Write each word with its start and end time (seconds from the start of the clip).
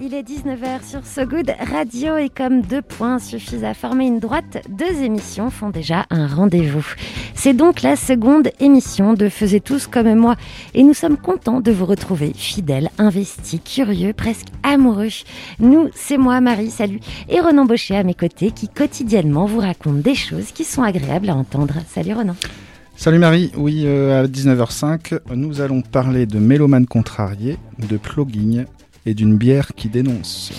il 0.00 0.14
est 0.14 0.22
19h 0.22 0.88
sur 0.88 1.04
So 1.04 1.24
Good 1.24 1.52
Radio 1.72 2.16
et 2.16 2.28
comme 2.28 2.62
deux 2.62 2.82
points 2.82 3.18
suffisent 3.18 3.64
à 3.64 3.74
former 3.74 4.06
une 4.06 4.20
droite, 4.20 4.58
deux 4.68 5.02
émissions 5.02 5.50
font 5.50 5.70
déjà 5.70 6.06
un 6.10 6.28
rendez-vous. 6.28 6.86
C'est 7.34 7.54
donc 7.54 7.82
la 7.82 7.96
seconde 7.96 8.50
émission 8.60 9.14
de 9.14 9.28
Faisez 9.28 9.60
tous 9.60 9.86
comme 9.88 10.14
moi 10.14 10.36
et 10.74 10.84
nous 10.84 10.94
sommes 10.94 11.16
contents 11.16 11.60
de 11.60 11.72
vous 11.72 11.86
retrouver 11.86 12.32
fidèles, 12.34 12.90
investis, 12.98 13.60
curieux, 13.64 14.12
presque 14.12 14.48
amoureux. 14.62 15.08
Nous, 15.58 15.88
c'est 15.94 16.18
moi 16.18 16.40
Marie, 16.40 16.70
salut, 16.70 17.00
et 17.28 17.40
Ronan 17.40 17.64
Baucher 17.64 17.96
à 17.96 18.04
mes 18.04 18.14
côtés 18.14 18.52
qui 18.52 18.68
quotidiennement 18.68 19.46
vous 19.46 19.60
raconte 19.60 20.02
des 20.02 20.14
choses 20.14 20.52
qui 20.52 20.64
sont 20.64 20.82
agréables 20.82 21.30
à 21.30 21.34
entendre. 21.34 21.74
Salut 21.88 22.12
Ronan. 22.12 22.36
Salut 22.96 23.18
Marie, 23.18 23.52
oui, 23.56 23.84
euh, 23.86 24.24
à 24.24 24.26
19h05, 24.26 25.20
nous 25.34 25.60
allons 25.60 25.82
parler 25.82 26.26
de 26.26 26.38
Mélomane 26.38 26.86
contrarié, 26.86 27.56
de 27.78 27.96
plugin 27.96 28.64
et 29.08 29.14
d'une 29.14 29.38
bière 29.38 29.72
qui 29.74 29.88
dénonce. 29.88 30.52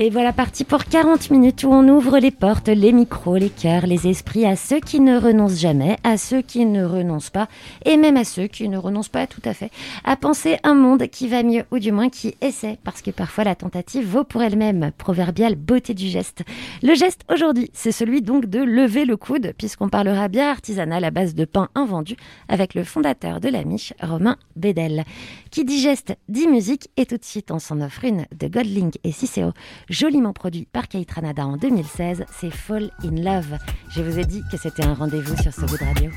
Et 0.00 0.10
voilà 0.10 0.32
parti 0.32 0.62
pour 0.62 0.84
40 0.84 1.32
minutes 1.32 1.64
où 1.64 1.72
on 1.72 1.88
ouvre 1.88 2.20
les 2.20 2.30
portes, 2.30 2.68
les 2.68 2.92
micros, 2.92 3.36
les 3.36 3.50
cœurs, 3.50 3.84
les 3.84 4.06
esprits 4.06 4.46
à 4.46 4.54
ceux 4.54 4.78
qui 4.78 5.00
ne 5.00 5.18
renoncent 5.18 5.58
jamais, 5.58 5.96
à 6.04 6.16
ceux 6.16 6.40
qui 6.40 6.66
ne 6.66 6.84
renoncent 6.84 7.30
pas, 7.30 7.48
et 7.84 7.96
même 7.96 8.16
à 8.16 8.22
ceux 8.22 8.46
qui 8.46 8.68
ne 8.68 8.78
renoncent 8.78 9.08
pas 9.08 9.26
tout 9.26 9.42
à 9.44 9.54
fait, 9.54 9.72
à 10.04 10.14
penser 10.14 10.56
un 10.62 10.74
monde 10.74 11.08
qui 11.08 11.26
va 11.26 11.42
mieux, 11.42 11.64
ou 11.72 11.80
du 11.80 11.90
moins 11.90 12.10
qui 12.10 12.36
essaie, 12.40 12.78
parce 12.84 13.02
que 13.02 13.10
parfois 13.10 13.42
la 13.42 13.56
tentative 13.56 14.06
vaut 14.06 14.22
pour 14.22 14.40
elle-même. 14.40 14.92
Proverbiale 14.98 15.56
beauté 15.56 15.94
du 15.94 16.06
geste. 16.06 16.44
Le 16.84 16.94
geste 16.94 17.24
aujourd'hui, 17.28 17.68
c'est 17.72 17.90
celui 17.90 18.22
donc 18.22 18.46
de 18.46 18.60
lever 18.60 19.04
le 19.04 19.16
coude, 19.16 19.52
puisqu'on 19.58 19.88
parlera 19.88 20.28
bien 20.28 20.48
artisanal 20.48 21.02
à 21.02 21.10
base 21.10 21.34
de 21.34 21.44
pain 21.44 21.70
invendu 21.74 22.14
avec 22.48 22.74
le 22.74 22.84
fondateur 22.84 23.40
de 23.40 23.48
la 23.48 23.64
Miche, 23.64 23.94
Romain 24.00 24.36
Bédel. 24.54 25.02
Qui 25.50 25.64
dit 25.64 25.80
geste, 25.80 26.14
dit 26.28 26.46
musique, 26.46 26.88
et 26.96 27.04
tout 27.04 27.16
de 27.16 27.24
suite 27.24 27.50
on 27.50 27.58
s'en 27.58 27.80
offre 27.80 28.04
une 28.04 28.26
de 28.38 28.46
Godling 28.46 28.92
et 29.02 29.10
Cicéo 29.10 29.50
joliment 29.88 30.32
produit 30.32 30.66
par 30.66 30.88
Kate 30.88 31.10
Ranada 31.10 31.46
en 31.46 31.56
2016, 31.56 32.24
c'est 32.30 32.50
Fall 32.50 32.90
in 33.04 33.22
Love. 33.22 33.58
Je 33.90 34.02
vous 34.02 34.18
ai 34.18 34.24
dit 34.24 34.42
que 34.50 34.56
c'était 34.56 34.84
un 34.84 34.94
rendez-vous 34.94 35.36
sur 35.42 35.52
ce 35.52 35.62
bout 35.62 35.78
de 35.78 35.84
radio. 35.84 36.10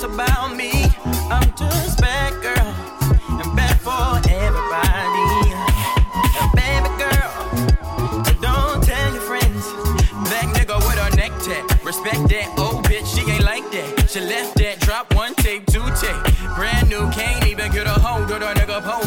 Don't 0.00 0.14
about 0.14 0.56
me. 0.56 0.84
I'm 1.30 1.48
just 1.54 2.00
bad 2.00 2.32
girl 2.42 2.74
and 3.40 3.56
bad 3.56 3.80
for 3.80 4.20
everybody. 4.30 5.26
Baby 6.54 6.90
girl. 7.00 7.32
Don't 8.40 8.82
tell 8.82 9.12
your 9.12 9.22
friends. 9.22 9.64
That 10.30 10.46
nigga 10.54 10.76
with 10.76 10.98
her 10.98 11.16
neck 11.16 11.32
tat. 11.42 11.84
Respect 11.84 12.28
that 12.28 12.58
old 12.58 12.84
bitch, 12.84 13.06
she 13.06 13.30
ain't 13.30 13.44
like 13.44 13.70
that. 13.72 14.10
She 14.10 14.20
left 14.20 14.56
that, 14.56 14.80
drop 14.80 15.14
one 15.14 15.34
tape, 15.36 15.66
two 15.66 15.84
tape. 16.00 16.54
Brand 16.56 16.88
new, 16.88 17.08
can't 17.10 17.46
even 17.46 17.70
get 17.72 17.86
a 17.86 17.90
hold 17.90 18.30
of 18.30 18.40
the 18.40 18.46
nigga 18.60 18.82
pose 18.82 19.05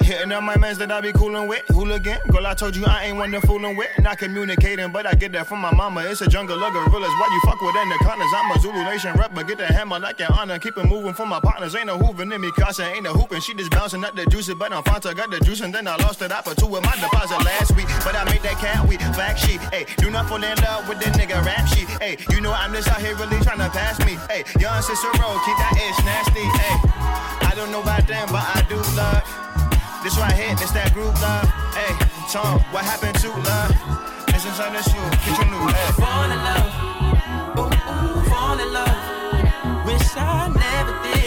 Legit. 0.00 0.06
Hitting 0.12 0.32
up 0.32 0.42
my 0.42 0.56
mans 0.56 0.78
that 0.78 0.90
I 0.90 1.00
be 1.00 1.12
coolin' 1.12 1.48
with. 1.48 1.62
Hooligan. 1.68 2.18
Girl, 2.28 2.46
I 2.46 2.54
told 2.54 2.76
you 2.76 2.84
I 2.84 3.04
ain't 3.04 3.16
one 3.16 3.30
to 3.32 3.40
foolin' 3.40 3.76
with. 3.76 3.88
Not 3.98 4.18
communicating, 4.18 4.92
but 4.92 5.06
I 5.06 5.14
get 5.14 5.32
that 5.32 5.46
from 5.46 5.60
my 5.60 5.72
mama. 5.72 6.02
It's 6.02 6.20
a 6.20 6.28
jungle 6.28 6.62
of 6.62 6.72
gorillas. 6.72 7.10
Why 7.18 7.28
you 7.32 7.40
fuck 7.44 7.60
with 7.60 7.76
anacondas? 7.76 8.30
I'm 8.34 8.50
a 8.50 8.58
Zulu 8.60 8.84
Nation 8.84 9.14
rep, 9.14 9.34
but 9.34 9.46
get 9.46 9.58
the 9.58 9.66
hammer 9.66 9.98
like 9.98 10.20
an 10.20 10.28
honor. 10.38 10.58
Keep 10.58 10.78
it 10.78 10.86
moving 10.86 11.14
for 11.14 11.26
my 11.26 11.40
partners. 11.40 11.74
Ain't 11.74 11.86
no 11.86 11.98
hooving 11.98 12.32
in 12.34 12.40
me, 12.40 12.50
Casa. 12.52 12.84
Ain't 12.84 13.04
no 13.04 13.12
hooping. 13.12 13.40
She 13.40 13.54
just 13.54 13.70
bouncing 13.70 14.04
up 14.04 14.14
the 14.14 14.26
juice, 14.26 14.52
but 14.54 14.72
I'm 14.72 14.82
Fanta. 14.82 15.14
Got 15.16 15.30
the 15.30 15.40
juice, 15.40 15.60
and 15.60 15.74
then 15.74 15.86
I 15.86 15.96
lost 15.96 16.22
it 16.22 16.32
out 16.32 16.44
for 16.44 16.54
two 16.54 16.66
with 16.66 16.84
my 16.84 16.94
deposit 16.96 17.42
last 17.44 17.74
week. 17.76 17.86
But 18.04 18.14
I 18.14 18.24
made 18.24 18.42
that 18.42 18.58
cat 18.58 18.86
week. 18.86 19.00
Fact 19.00 19.38
sheet. 19.40 19.60
Hey, 19.72 19.86
do 19.98 20.10
not 20.10 20.28
fall 20.28 20.42
in 20.42 20.56
love 20.62 20.88
with 20.88 20.98
the 21.00 21.10
nigga 21.18 21.44
rap 21.44 21.66
sheet. 21.68 21.88
Hey, 22.00 22.16
you 22.30 22.40
know 22.40 22.52
I'm 22.52 22.72
just 22.72 22.88
out 22.88 23.00
here 23.00 23.16
really 23.16 23.38
trying 23.40 23.58
to 23.58 23.68
pass 23.70 23.98
me. 24.06 24.18
Hey, 24.28 24.44
young 24.58 24.80
Cicero, 24.82 25.38
keep 25.44 25.56
that 25.58 25.74
ish 25.76 26.04
nasty. 26.04 26.46
Hey, 26.58 27.46
I 27.46 27.52
don't 27.54 27.70
know 27.70 27.82
about 27.82 28.06
them, 28.06 28.28
but 28.30 28.42
I 28.42 28.64
do 28.68 28.76
love. 28.96 29.21
This 30.02 30.18
right 30.18 30.32
here, 30.32 30.56
this 30.56 30.72
that 30.72 30.92
group 30.92 31.14
love. 31.22 31.46
Hey, 31.78 31.94
Tom, 32.26 32.58
what 32.74 32.82
happened 32.82 33.14
to 33.22 33.30
love? 33.30 33.70
This 34.26 34.42
is 34.42 34.58
on 34.58 34.72
the 34.74 34.82
shoe, 34.82 34.98
get 34.98 35.38
your 35.38 35.46
new. 35.46 35.62
Hey. 35.70 35.94
Fall 35.94 36.26
in 36.26 36.42
love. 36.42 36.74
Ooh, 37.54 37.70
ooh, 37.70 38.18
fall 38.26 38.58
in 38.58 38.66
love. 38.74 39.86
Wish 39.86 40.10
I 40.18 40.50
never 40.50 40.90
did 41.06 41.21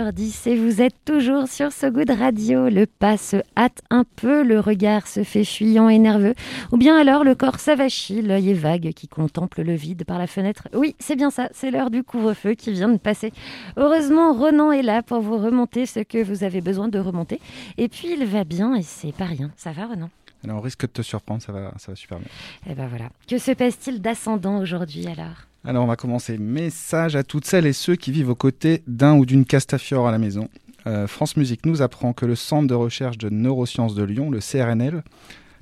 19h10 0.00 0.48
et 0.48 0.56
vous 0.56 0.80
êtes 0.80 0.94
toujours 1.04 1.46
sur 1.46 1.72
So 1.72 1.90
Good 1.90 2.10
Radio. 2.10 2.68
Le 2.68 2.86
pas 2.86 3.16
se 3.16 3.36
hâte 3.56 3.82
un 3.90 4.04
peu, 4.16 4.42
le 4.42 4.58
regard 4.60 5.06
se 5.06 5.24
fait 5.24 5.44
fuyant 5.44 5.88
et 5.88 5.98
nerveux, 5.98 6.34
ou 6.72 6.76
bien 6.76 6.96
alors 6.96 7.24
le 7.24 7.34
corps 7.34 7.58
s'avachit, 7.60 8.22
l'œil 8.22 8.50
est 8.50 8.54
vague 8.54 8.92
qui 8.92 9.08
contemple 9.08 9.62
le 9.62 9.74
vide 9.74 10.04
par 10.04 10.18
la 10.18 10.26
fenêtre. 10.26 10.68
Oui, 10.74 10.96
c'est 10.98 11.16
bien 11.16 11.30
ça, 11.30 11.48
c'est 11.52 11.70
l'heure 11.70 11.90
du 11.90 12.02
couvre-feu 12.02 12.54
qui 12.54 12.72
vient 12.72 12.88
de 12.88 12.96
passer. 12.96 13.32
Heureusement, 13.76 14.32
Ronan 14.32 14.72
est 14.72 14.82
là 14.82 15.02
pour 15.02 15.20
vous 15.20 15.36
remonter 15.36 15.86
ce 15.86 16.00
que 16.00 16.22
vous 16.22 16.44
avez 16.44 16.60
besoin 16.60 16.88
de 16.88 16.98
remonter. 16.98 17.40
Et 17.76 17.88
puis 17.88 18.12
il 18.12 18.24
va 18.24 18.44
bien 18.44 18.74
et 18.74 18.82
c'est 18.82 19.12
pas 19.12 19.26
rien. 19.26 19.50
Ça 19.56 19.72
va, 19.72 19.86
Ronan? 19.86 20.10
Alors 20.44 20.58
on 20.58 20.60
risque 20.60 20.82
de 20.82 20.86
te 20.86 21.02
surprendre, 21.02 21.42
ça 21.42 21.52
va, 21.52 21.74
ça 21.76 21.92
va 21.92 21.96
super 21.96 22.18
bien. 22.18 22.28
Eh 22.68 22.74
ben 22.74 22.86
voilà. 22.86 23.10
Que 23.28 23.36
se 23.36 23.52
passe-t-il 23.52 24.00
d'ascendant 24.00 24.60
aujourd'hui 24.60 25.06
alors? 25.06 25.49
Alors 25.62 25.84
on 25.84 25.86
va 25.86 25.96
commencer. 25.96 26.38
Message 26.38 27.16
à 27.16 27.22
toutes 27.22 27.44
celles 27.44 27.66
et 27.66 27.74
ceux 27.74 27.94
qui 27.94 28.12
vivent 28.12 28.30
aux 28.30 28.34
côtés 28.34 28.82
d'un 28.86 29.16
ou 29.16 29.26
d'une 29.26 29.44
Castafiore 29.44 30.08
à 30.08 30.10
la 30.10 30.16
maison. 30.16 30.48
Euh, 30.86 31.06
France 31.06 31.36
Musique 31.36 31.66
nous 31.66 31.82
apprend 31.82 32.14
que 32.14 32.24
le 32.24 32.34
Centre 32.34 32.66
de 32.66 32.74
recherche 32.74 33.18
de 33.18 33.28
neurosciences 33.28 33.94
de 33.94 34.02
Lyon, 34.02 34.30
le 34.30 34.38
CRNL, 34.38 35.04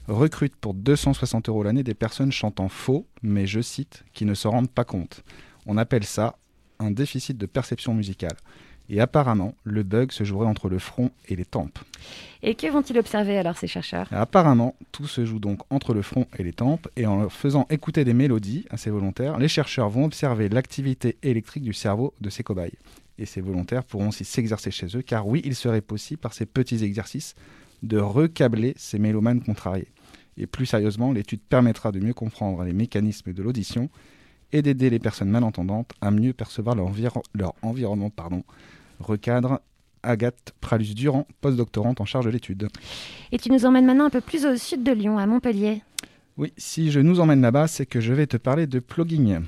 recrute 0.06 0.54
pour 0.54 0.74
260 0.74 1.48
euros 1.48 1.64
l'année 1.64 1.82
des 1.82 1.94
personnes 1.94 2.30
chantant 2.30 2.68
faux, 2.68 3.08
mais 3.22 3.48
je 3.48 3.60
cite, 3.60 4.04
qui 4.12 4.24
ne 4.24 4.34
s'en 4.34 4.50
rendent 4.50 4.70
pas 4.70 4.84
compte. 4.84 5.24
On 5.66 5.76
appelle 5.76 6.04
ça 6.04 6.36
un 6.78 6.92
déficit 6.92 7.36
de 7.36 7.46
perception 7.46 7.92
musicale. 7.92 8.36
Et 8.90 9.00
apparemment, 9.00 9.54
le 9.64 9.82
bug 9.82 10.12
se 10.12 10.24
jouerait 10.24 10.46
entre 10.46 10.68
le 10.68 10.78
front 10.78 11.10
et 11.28 11.36
les 11.36 11.44
tempes. 11.44 11.78
Et 12.42 12.54
que 12.54 12.66
vont-ils 12.68 12.98
observer 12.98 13.36
alors 13.36 13.58
ces 13.58 13.66
chercheurs? 13.66 14.08
Apparemment, 14.12 14.74
tout 14.92 15.06
se 15.06 15.26
joue 15.26 15.38
donc 15.38 15.60
entre 15.70 15.92
le 15.92 16.02
front 16.02 16.26
et 16.38 16.42
les 16.42 16.54
tempes, 16.54 16.88
et 16.96 17.06
en 17.06 17.20
leur 17.20 17.32
faisant 17.32 17.66
écouter 17.68 18.04
des 18.04 18.14
mélodies 18.14 18.64
à 18.70 18.76
ces 18.76 18.90
volontaires, 18.90 19.38
les 19.38 19.48
chercheurs 19.48 19.90
vont 19.90 20.06
observer 20.06 20.48
l'activité 20.48 21.16
électrique 21.22 21.64
du 21.64 21.74
cerveau 21.74 22.14
de 22.20 22.30
ces 22.30 22.42
cobayes. 22.42 22.78
Et 23.18 23.26
ces 23.26 23.40
volontaires 23.40 23.84
pourront 23.84 24.08
aussi 24.08 24.24
s'exercer 24.24 24.70
chez 24.70 24.96
eux, 24.96 25.02
car 25.02 25.26
oui, 25.26 25.42
il 25.44 25.54
serait 25.54 25.80
possible, 25.80 26.20
par 26.20 26.32
ces 26.32 26.46
petits 26.46 26.82
exercices, 26.82 27.34
de 27.82 27.98
recabler 27.98 28.74
ces 28.76 28.98
mélomanes 28.98 29.42
contrariés. 29.42 29.88
Et 30.38 30.46
plus 30.46 30.66
sérieusement, 30.66 31.12
l'étude 31.12 31.40
permettra 31.40 31.92
de 31.92 31.98
mieux 31.98 32.14
comprendre 32.14 32.62
les 32.62 32.72
mécanismes 32.72 33.32
de 33.32 33.42
l'audition 33.42 33.90
et 34.52 34.62
d'aider 34.62 34.88
les 34.88 35.00
personnes 35.00 35.30
malentendantes 35.30 35.90
à 36.00 36.10
mieux 36.10 36.32
percevoir 36.32 36.76
leur 36.76 37.54
environnement. 37.62 38.10
Pardon. 38.10 38.44
Recadre 39.00 39.60
Agathe 40.02 40.54
Pralus-Durand, 40.60 41.26
postdoctorante 41.40 42.00
en 42.00 42.04
charge 42.04 42.26
de 42.26 42.30
l'étude. 42.30 42.68
Et 43.32 43.38
tu 43.38 43.50
nous 43.50 43.64
emmènes 43.64 43.86
maintenant 43.86 44.06
un 44.06 44.10
peu 44.10 44.20
plus 44.20 44.46
au 44.46 44.56
sud 44.56 44.82
de 44.82 44.92
Lyon, 44.92 45.18
à 45.18 45.26
Montpellier. 45.26 45.82
Oui, 46.36 46.52
si 46.56 46.90
je 46.90 47.00
nous 47.00 47.20
emmène 47.20 47.40
là-bas, 47.40 47.66
c'est 47.66 47.86
que 47.86 48.00
je 48.00 48.12
vais 48.12 48.26
te 48.26 48.36
parler 48.36 48.66
de 48.66 48.78
plugging. 48.78 49.40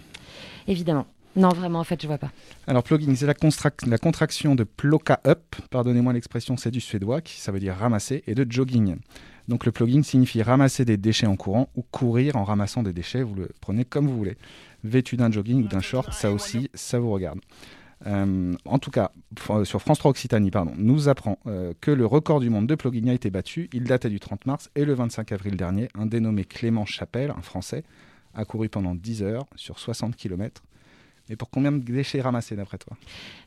Évidemment. 0.66 1.06
Non, 1.36 1.50
vraiment, 1.50 1.78
en 1.78 1.84
fait, 1.84 2.02
je 2.02 2.08
vois 2.08 2.18
pas. 2.18 2.32
Alors, 2.66 2.82
plugging, 2.82 3.14
c'est 3.14 3.26
la, 3.26 3.98
contraction 3.98 4.56
de 4.56 4.64
ploka 4.64 5.20
up, 5.24 5.54
pardonnez-moi 5.70 6.12
l'expression, 6.12 6.56
c'est 6.56 6.72
du 6.72 6.80
suédois, 6.80 7.20
qui 7.20 7.40
ça 7.40 7.52
veut 7.52 7.60
dire 7.60 7.76
ramasser, 7.76 8.24
et 8.26 8.34
de 8.34 8.44
jogging. 8.50 8.96
Donc, 9.46 9.64
le 9.64 9.70
plugging 9.72 10.02
signifie 10.02 10.42
ramasser 10.42 10.84
des 10.84 10.96
déchets 10.96 11.28
en 11.28 11.36
courant 11.36 11.68
ou 11.76 11.82
courir 11.82 12.34
en 12.34 12.42
ramassant 12.42 12.82
des 12.82 12.92
déchets, 12.92 13.22
vous 13.22 13.36
le 13.36 13.50
prenez 13.60 13.84
comme 13.84 14.08
vous 14.08 14.16
voulez. 14.16 14.36
Vêtu 14.82 15.16
d'un 15.16 15.30
jogging 15.30 15.64
ou 15.64 15.68
d'un 15.68 15.80
short, 15.80 16.12
ça 16.12 16.32
aussi, 16.32 16.68
ça 16.74 16.98
vous 16.98 17.12
regarde. 17.12 17.38
Euh, 18.06 18.54
en 18.64 18.78
tout 18.78 18.90
cas, 18.90 19.10
f- 19.36 19.64
sur 19.64 19.80
France 19.82 19.98
3 19.98 20.10
Occitanie, 20.12 20.50
pardon, 20.50 20.72
nous 20.76 21.08
apprend 21.08 21.38
euh, 21.46 21.74
que 21.80 21.90
le 21.90 22.06
record 22.06 22.40
du 22.40 22.48
monde 22.48 22.66
de 22.66 22.74
plugging 22.74 23.08
a 23.10 23.12
été 23.12 23.30
battu. 23.30 23.68
Il 23.72 23.84
datait 23.84 24.08
du 24.08 24.20
30 24.20 24.46
mars 24.46 24.70
et 24.74 24.84
le 24.84 24.94
25 24.94 25.32
avril 25.32 25.56
dernier, 25.56 25.88
un 25.94 26.06
dénommé 26.06 26.44
Clément 26.44 26.86
Chapelle, 26.86 27.30
un 27.36 27.42
Français, 27.42 27.84
a 28.34 28.44
couru 28.44 28.68
pendant 28.68 28.94
10 28.94 29.22
heures 29.22 29.46
sur 29.56 29.78
60 29.78 30.16
km. 30.16 30.62
Mais 31.30 31.36
pour 31.36 31.48
combien 31.48 31.70
de 31.70 31.78
déchets 31.78 32.20
ramassés 32.20 32.56
d'après 32.56 32.76
toi? 32.76 32.96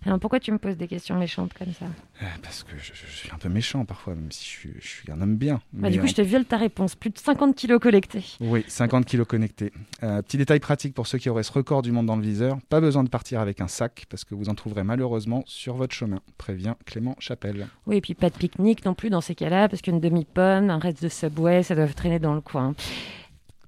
Alors 0.06 0.18
pourquoi 0.18 0.40
tu 0.40 0.54
me 0.54 0.58
poses 0.58 0.78
des 0.78 0.88
questions 0.88 1.20
méchantes 1.20 1.54
comme 1.54 1.74
ça? 1.74 1.86
Euh, 2.22 2.26
Parce 2.42 2.64
que 2.64 2.78
je, 2.78 2.94
je 2.94 3.12
suis 3.14 3.30
un 3.32 3.38
peu 3.38 3.50
méchant 3.50 3.84
parfois, 3.84 4.16
même 4.16 4.32
si 4.32 4.46
je 4.46 4.50
suis, 4.50 4.72
je 4.80 4.88
suis 4.88 5.12
un 5.12 5.20
homme 5.22 5.36
bien. 5.36 5.56
bah, 5.56 5.90
Mais 5.90 5.92
Du 5.92 6.00
coup, 6.00 6.06
en- 6.06 6.08
je 6.08 6.14
te 6.16 6.22
viole 6.22 6.46
ta 6.46 6.56
réponse. 6.56 6.96
Plus 6.96 7.10
de 7.10 7.18
50 7.20 7.56
kilos 7.58 7.82
collectés. 7.82 8.24
Oui, 8.40 8.64
50 8.70 9.06
kilos 9.06 9.28
connectés. 9.28 9.74
Euh, 10.02 10.22
petit 10.22 10.38
détail 10.38 10.62
pratique 10.62 10.94
pour 10.94 11.08
ceux 11.08 11.18
qui 11.18 11.30
auraient 11.30 11.44
ce 11.44 11.52
record 11.52 11.82
du 11.82 11.92
monde 11.92 12.06
dans 12.06 12.16
le 12.16 12.22
viseur. 12.24 12.58
Pas 12.70 12.80
besoin 12.80 13.04
de 13.04 13.10
partir 13.10 13.42
avec 13.42 13.60
un 13.60 13.68
sac 13.68 14.06
parce 14.10 14.24
que 14.24 14.34
vous 14.34 14.48
en 14.48 14.56
trouverez 14.56 14.84
malheureusement 14.84 15.44
sur 15.46 15.76
votre 15.76 15.94
chemin, 15.94 16.22
prévient 16.38 16.76
Clément 16.86 17.18
Chapelle. 17.20 17.68
Oui, 17.86 17.98
et 17.98 18.02
puis 18.02 18.14
pas 18.14 18.30
de 18.30 18.36
pique-nique 18.38 18.86
non 18.86 18.94
plus 18.94 19.10
dans 19.10 19.20
ces 19.20 19.36
cas-là, 19.36 19.68
parce 19.68 19.82
qu'une 19.82 20.00
demi-pomme, 20.00 20.70
un 20.70 20.80
reste 20.80 21.04
de 21.04 21.10
Subway, 21.10 21.64
ça 21.64 21.76
doit 21.76 21.88
traîner 21.88 22.20
dans 22.20 22.34
le 22.34 22.40
coin. 22.42 22.76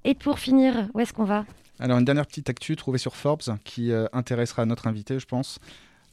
Et 0.05 0.13
pour 0.13 0.39
finir, 0.39 0.87
où 0.93 1.01
est-ce 1.01 1.11
qu'on 1.11 1.25
va? 1.25 1.45
Alors 1.79 1.97
une 1.97 2.05
dernière 2.05 2.25
petite 2.25 2.49
actu 2.49 2.75
trouvée 2.75 2.97
sur 2.97 3.15
Forbes 3.15 3.41
qui 3.63 3.91
euh, 3.91 4.07
intéressera 4.13 4.65
notre 4.65 4.87
invité, 4.87 5.19
je 5.19 5.25
pense. 5.25 5.59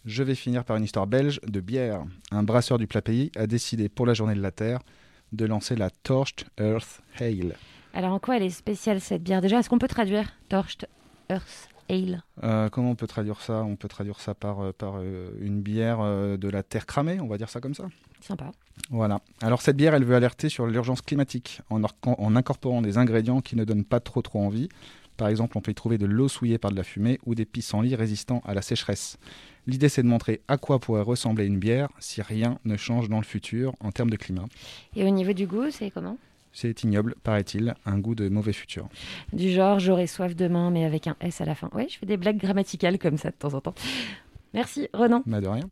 Je 0.05 0.23
vais 0.25 0.35
finir 0.35 0.64
par 0.64 0.76
une 0.76 0.85
histoire 0.85 1.06
belge 1.06 1.41
de 1.47 1.61
bière. 1.61 2.03
Un 2.32 2.43
brasseur 2.43 2.79
du 2.79 2.88
plat 2.88 3.03
pays 3.03 3.31
a 3.37 3.47
décidé 3.47 3.88
pour 3.88 4.05
la 4.06 4.14
journée 4.14 4.35
de 4.35 4.41
la 4.43 4.50
Terre 4.50 4.81
de 5.32 5.44
lancer 5.44 5.76
la 5.76 5.91
Torched 5.91 6.47
Earth 6.59 7.00
Ale. 7.20 7.55
Alors 7.94 8.12
en 8.12 8.19
quoi 8.19 8.37
elle 8.37 8.43
est 8.43 8.50
spéciale 8.50 9.00
cette 9.00 9.23
bière? 9.23 9.41
Déjà, 9.41 9.61
est-ce 9.61 9.70
qu'on 9.70 9.79
peut 9.79 9.87
traduire 9.88 10.32
Torched 10.49 10.88
Earth 11.31 11.69
Ale 11.88 12.23
Euh, 12.43 12.69
comment 12.69 12.91
on 12.91 12.94
peut 12.97 13.06
traduire 13.06 13.41
ça? 13.41 13.62
On 13.62 13.76
peut 13.76 13.88
traduire 13.88 14.19
ça 14.19 14.35
par, 14.35 14.61
euh, 14.61 14.73
par 14.73 15.00
une 15.41 15.62
bière 15.62 15.99
de 16.37 16.49
la 16.49 16.62
terre 16.65 16.87
cramée, 16.87 17.20
on 17.20 17.29
va 17.29 17.38
dire 17.38 17.49
ça 17.49 17.61
comme 17.61 17.75
ça? 17.75 17.85
Sympa. 18.20 18.50
Voilà. 18.91 19.20
Alors 19.41 19.62
cette 19.62 19.76
bière, 19.76 19.94
elle 19.94 20.05
veut 20.05 20.15
alerter 20.17 20.49
sur 20.49 20.67
l'urgence 20.67 21.03
climatique 21.03 21.61
en, 21.70 21.81
en 22.05 22.37
incorporant 22.37 22.82
des 22.82 22.99
ingrédients 22.99 23.41
qui 23.41 23.55
ne 23.56 23.65
donnent 23.65 23.85
pas 23.85 24.00
trop 24.00 24.23
trop 24.23 24.41
envie. 24.41 24.69
Par 25.23 25.29
exemple, 25.29 25.57
on 25.57 25.61
peut 25.61 25.71
y 25.71 25.75
trouver 25.77 25.99
de 25.99 26.07
l'eau 26.07 26.27
souillée 26.27 26.59
par 26.59 26.73
de 26.73 26.77
la 26.77 26.83
fumée 26.83 27.21
ou 27.25 27.37
des 27.37 27.45
pissenlits 27.45 27.95
résistants 27.95 28.43
à 28.45 28.55
la 28.55 28.61
sécheresse. 28.61 29.19
L'idée, 29.69 29.89
c'est 29.89 30.03
de 30.03 30.09
montrer 30.09 30.41
à 30.49 30.57
quoi 30.57 30.81
pourrait 30.81 31.03
ressembler 31.03 31.47
une 31.47 31.61
bière 31.61 31.91
si 32.01 32.21
rien 32.23 32.59
ne 32.65 32.77
change 32.77 33.09
dans 33.09 33.19
le 33.19 33.25
futur 33.25 33.73
en 33.79 33.93
termes 33.93 34.11
de 34.11 34.17
climat. 34.17 34.47
Et 34.97 35.05
au 35.05 35.11
niveau 35.11 35.33
du 35.33 35.47
goût, 35.47 35.71
c'est 35.71 35.93
comment? 35.93 36.19
C'est 36.53 36.83
ignoble, 36.83 37.15
paraît-il, 37.23 37.77
un 37.87 38.01
goût 38.01 38.17
de 38.17 38.29
mauvais 38.29 38.53
futur. 38.53 38.89
Du 39.33 39.49
genre, 39.51 39.79
j'aurai 39.79 40.09
soif 40.09 40.35
demain, 40.35 40.73
mais 40.73 40.85
avec 40.85 41.07
un 41.07 41.15
S 41.21 41.41
à 41.41 41.45
la 41.45 41.55
fin. 41.55 41.71
Oui, 41.73 41.87
je 41.89 41.99
fais 41.99 42.07
des 42.07 42.17
blagues 42.17 42.39
grammaticales 42.39 42.99
comme 42.99 43.17
ça 43.17 43.31
de 43.31 43.37
temps 43.37 43.55
en 43.55 43.61
temps. 43.61 43.77
Merci, 44.55 44.89
Renan. 44.93 45.23
Bah 45.25 45.41
de 45.41 45.47
rien. 45.47 45.69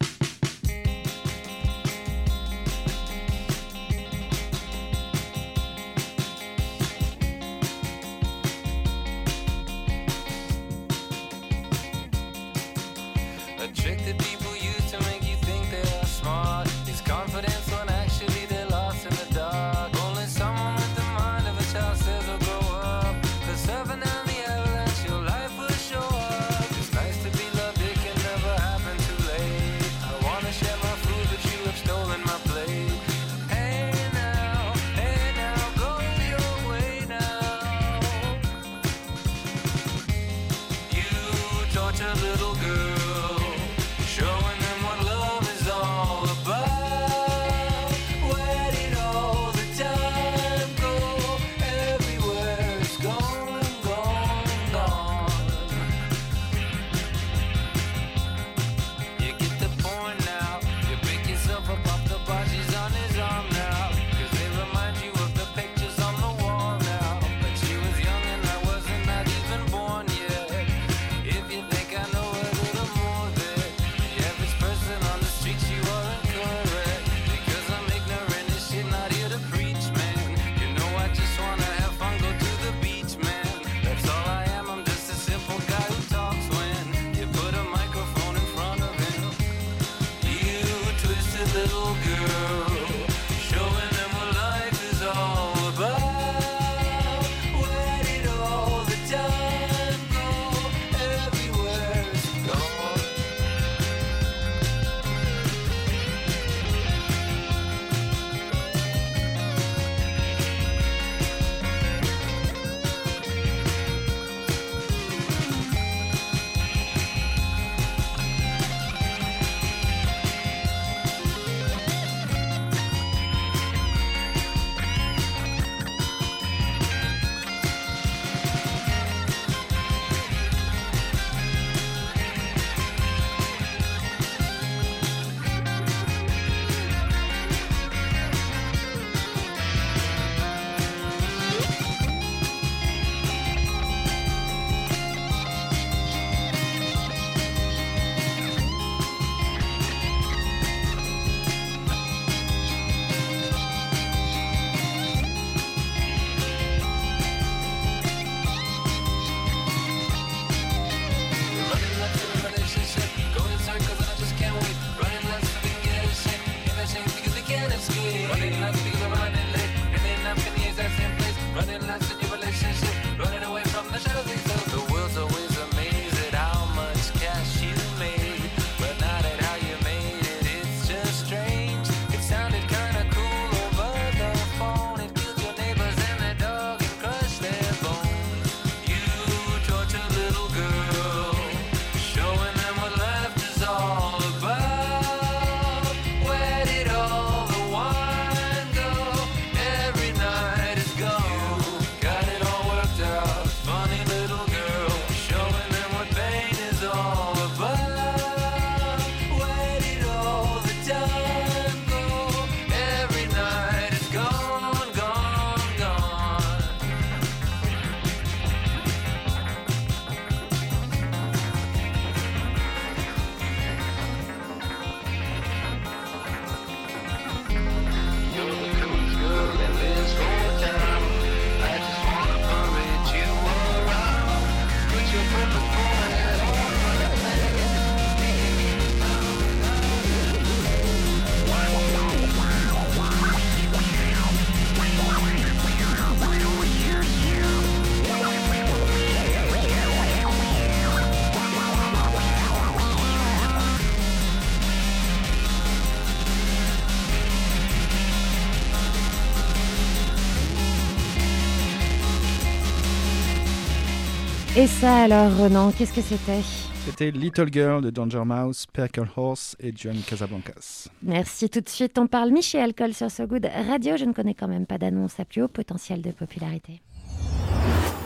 Et 264.61 264.67
ça 264.67 265.05
alors, 265.05 265.35
Ronan, 265.39 265.73
qu'est-ce 265.73 265.95
que 265.95 266.03
c'était 266.03 266.43
C'était 266.85 267.11
Little 267.11 267.51
Girl 267.51 267.83
de 267.83 267.89
Danger 267.89 268.25
Mouse, 268.27 268.67
Perkel 268.71 269.09
Horse 269.17 269.57
et 269.59 269.73
John 269.75 269.97
Casablancas. 270.07 270.89
Merci. 271.03 271.49
Tout 271.49 271.63
de 271.63 271.69
suite, 271.71 271.99
on 271.99 272.07
parle 272.07 272.31
Michel 272.31 272.65
Alcool 272.65 272.93
sur 272.93 273.11
So 273.11 273.27
Good 273.27 273.49
Radio. 273.67 273.97
Je 273.97 274.05
ne 274.05 274.13
connais 274.13 274.35
quand 274.35 274.49
même 274.49 274.67
pas 274.67 274.77
d'annonce 274.77 275.19
à 275.19 275.25
plus 275.25 275.45
haut 275.45 275.49
potentiel 275.49 276.03
de 276.03 276.11
popularité. 276.11 276.83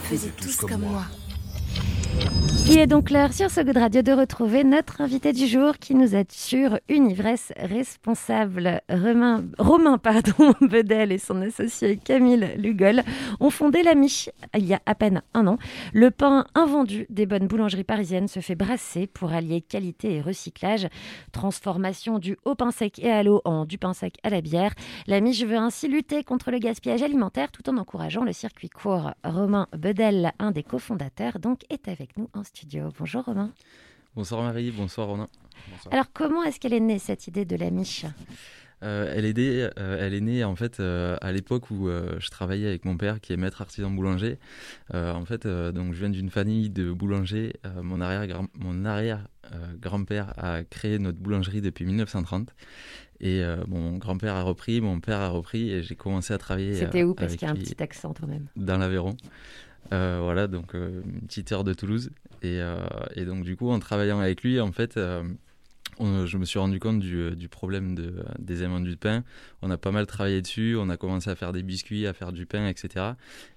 Faisez 0.05 0.31
tous 0.41 0.59
comme 0.59 0.83
moi. 0.83 1.07
Il 2.67 2.79
est 2.79 2.87
donc 2.87 3.11
l'heure 3.11 3.35
sur 3.35 3.51
So 3.51 3.63
Good 3.63 3.77
Radio 3.77 4.01
de 4.01 4.13
retrouver 4.13 4.65
notre 4.65 5.03
invité 5.03 5.35
du 5.35 5.47
jour 5.47 5.77
qui 5.79 5.95
nous 5.95 6.17
assure 6.17 6.79
une 6.89 7.11
ivresse 7.11 7.53
responsable. 7.59 8.81
Romain, 8.89 9.45
Romain 9.59 10.01
Bedel 10.63 11.13
et 11.13 11.19
son 11.19 11.43
associé 11.43 11.99
Camille 11.99 12.55
Lugol 12.57 13.03
ont 13.39 13.51
fondé 13.51 13.83
la 13.83 13.95
Mich 13.95 14.31
il 14.57 14.65
y 14.65 14.73
a 14.73 14.81
à 14.87 14.95
peine 14.95 15.21
un 15.35 15.47
an. 15.47 15.59
Le 15.93 16.11
pain 16.11 16.47
invendu 16.55 17.07
des 17.11 17.27
bonnes 17.27 17.47
boulangeries 17.49 17.85
parisiennes 17.85 18.29
se 18.29 18.41
fait 18.41 18.55
brasser 18.55 19.07
pour 19.07 19.33
allier 19.33 19.61
qualité 19.61 20.15
et 20.15 20.21
recyclage. 20.23 20.89
Transformation 21.33 22.19
du 22.19 22.39
haut 22.47 22.55
pain 22.55 22.71
sec 22.71 22.99
et 22.99 23.13
à 23.13 23.23
l'eau 23.23 23.43
en 23.45 23.67
du 23.67 23.77
pain 23.77 23.93
sec 23.93 24.17
à 24.23 24.31
la 24.31 24.41
bière. 24.41 24.73
La 25.07 25.21
Mich 25.21 25.45
veut 25.45 25.59
ainsi 25.59 25.87
lutter 25.87 26.25
contre 26.25 26.51
le 26.51 26.59
gaspillage 26.59 27.03
alimentaire 27.03 27.53
tout 27.53 27.69
en 27.69 27.77
encourageant 27.77 28.25
le 28.25 28.33
circuit 28.33 28.71
court. 28.71 29.13
Romain 29.23 29.69
Bedel, 29.77 30.33
un 30.39 30.51
des 30.51 30.63
cofondateurs, 30.63 31.39
donc 31.39 31.61
est 31.69 31.89
avec 31.89 32.04
nous 32.17 32.29
en 32.35 32.45
studio. 32.45 32.89
Bonjour 32.99 33.25
Romain. 33.25 33.53
Bonsoir 34.15 34.43
Marie, 34.43 34.71
bonsoir 34.71 35.09
Ronan. 35.09 35.29
Alors 35.91 36.07
comment 36.13 36.43
est-ce 36.45 36.61
qu'elle 36.61 36.73
est 36.73 36.81
née 36.81 36.99
cette 37.01 37.27
idée 37.27 37.45
de 37.45 37.57
la 37.57 37.71
miche? 37.71 38.07
Euh, 38.83 39.13
elle, 39.17 39.25
est 39.25 39.37
née, 39.37 39.69
euh, 39.79 39.97
elle 39.99 40.13
est 40.15 40.21
née 40.21 40.45
en 40.45 40.55
fait 40.57 40.79
euh, 40.79 41.17
à 41.23 41.33
l'époque 41.33 41.71
où 41.71 41.89
euh, 41.89 42.17
je 42.19 42.29
travaillais 42.29 42.67
avec 42.69 42.85
mon 42.85 42.97
père 42.99 43.21
qui 43.21 43.33
est 43.33 43.37
maître 43.37 43.63
artisan 43.63 43.91
boulanger. 43.91 44.39
Euh, 44.93 45.13
en 45.15 45.25
fait, 45.25 45.47
euh, 45.47 45.73
donc 45.73 45.95
je 45.95 46.01
viens 46.01 46.11
d'une 46.11 46.29
famille 46.29 46.69
de 46.71 46.93
boulangers. 46.93 47.55
Euh, 47.65 47.83
mon 47.83 48.01
arrière 48.01 48.27
grand, 48.27 48.47
mon 48.59 48.85
arrière 48.85 49.27
euh, 49.53 49.75
grand-père 49.81 50.35
a 50.37 50.65
créé 50.65 50.99
notre 50.99 51.19
boulangerie 51.19 51.63
depuis 51.63 51.87
1930 51.87 52.51
et 53.21 53.43
euh, 53.43 53.57
mon 53.69 53.97
grand-père 53.97 54.35
a 54.35 54.43
repris, 54.43 54.81
mon 54.81 55.01
père 55.01 55.21
a 55.21 55.29
repris 55.29 55.71
et 55.71 55.83
j'ai 55.83 55.97
commencé 55.97 56.35
à 56.35 56.39
travailler. 56.39 56.75
C'était 56.75 57.05
où? 57.05 57.15
Parce 57.15 57.37
qu'il 57.37 57.47
y 57.47 57.51
a 57.51 57.53
un 57.55 57.57
petit 57.57 57.83
accent 57.83 58.13
quand 58.19 58.27
même. 58.27 58.49
dans 58.57 58.77
l'Aveyron. 58.77 59.17
Euh, 59.93 60.21
voilà, 60.23 60.47
donc 60.47 60.75
euh, 60.75 61.03
une 61.05 61.27
petite 61.27 61.53
heure 61.53 61.65
de 61.65 61.75
Toulouse. 61.75 62.11
Et, 62.43 62.61
euh, 62.61 62.77
et 63.15 63.25
donc, 63.25 63.45
du 63.45 63.57
coup, 63.57 63.71
en 63.71 63.79
travaillant 63.79 64.19
avec 64.21 64.43
lui, 64.43 64.61
en 64.61 64.73
fait, 64.73 64.97
euh, 64.97 65.23
je 66.01 66.37
me 66.37 66.45
suis 66.45 66.59
rendu 66.59 66.81
compte 66.81 67.01
du, 67.01 67.49
problème 67.49 67.95
de, 67.95 68.25
des 68.39 68.63
invendus 68.63 68.93
de 68.93 68.97
pain. 68.97 69.25
On 69.63 69.71
a 69.71 69.79
pas 69.79 69.93
mal 69.93 70.07
travaillé 70.07 70.43
dessus, 70.43 70.77
on 70.79 70.89
a 70.89 70.97
commencé 70.97 71.31
à 71.31 71.37
faire 71.37 71.53
des 71.53 71.63
biscuits, 71.63 72.07
à 72.07 72.13
faire 72.13 72.33
du 72.33 72.47
pain, 72.47 72.67
etc. 72.67 73.13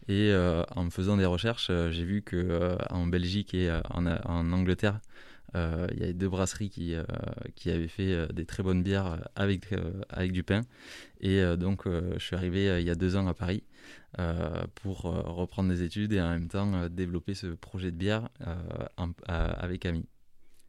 Et 0.08 0.34
en 0.76 0.90
faisant 0.90 1.18
des 1.18 1.26
recherches, 1.26 1.72
j'ai 1.90 2.04
vu 2.06 2.22
que 2.22 2.36
euh, 2.36 2.76
en 2.90 3.08
Belgique 3.08 3.54
et 3.54 3.76
en, 3.90 4.52
Angleterre, 4.52 5.00
il 5.92 6.00
y 6.00 6.04
avait 6.04 6.14
deux 6.14 6.30
brasseries 6.30 6.70
qui, 6.70 6.94
euh, 6.94 7.04
qui 7.56 7.72
avaient 7.72 7.88
fait 7.88 8.14
euh, 8.14 8.28
des 8.28 8.46
très 8.46 8.64
bonnes 8.64 8.84
bières 8.84 9.28
avec, 9.36 9.72
euh, 9.74 10.02
avec 10.10 10.32
du 10.32 10.44
pain. 10.44 10.62
Et 11.22 11.40
euh, 11.40 11.56
donc, 11.56 11.88
euh, 11.88 12.14
je 12.18 12.24
suis 12.24 12.36
arrivé 12.36 12.70
euh, 12.70 12.80
il 12.80 12.88
y 12.88 12.90
a 12.90 12.96
deux 12.96 13.16
ans 13.16 13.28
à 13.28 13.34
Paris 13.34 13.64
euh, 14.20 14.64
pour 14.76 15.06
euh, 15.06 15.22
reprendre 15.22 15.70
des 15.70 15.84
études 15.84 16.14
et 16.14 16.22
en 16.22 16.30
même 16.30 16.48
temps 16.48 16.74
euh, 16.74 16.90
développer 16.90 17.34
ce 17.34 17.48
projet 17.48 17.92
de 17.92 17.98
bière 17.98 18.30
euh, 18.46 18.56
avec 19.28 19.86
Ami. 19.86 20.06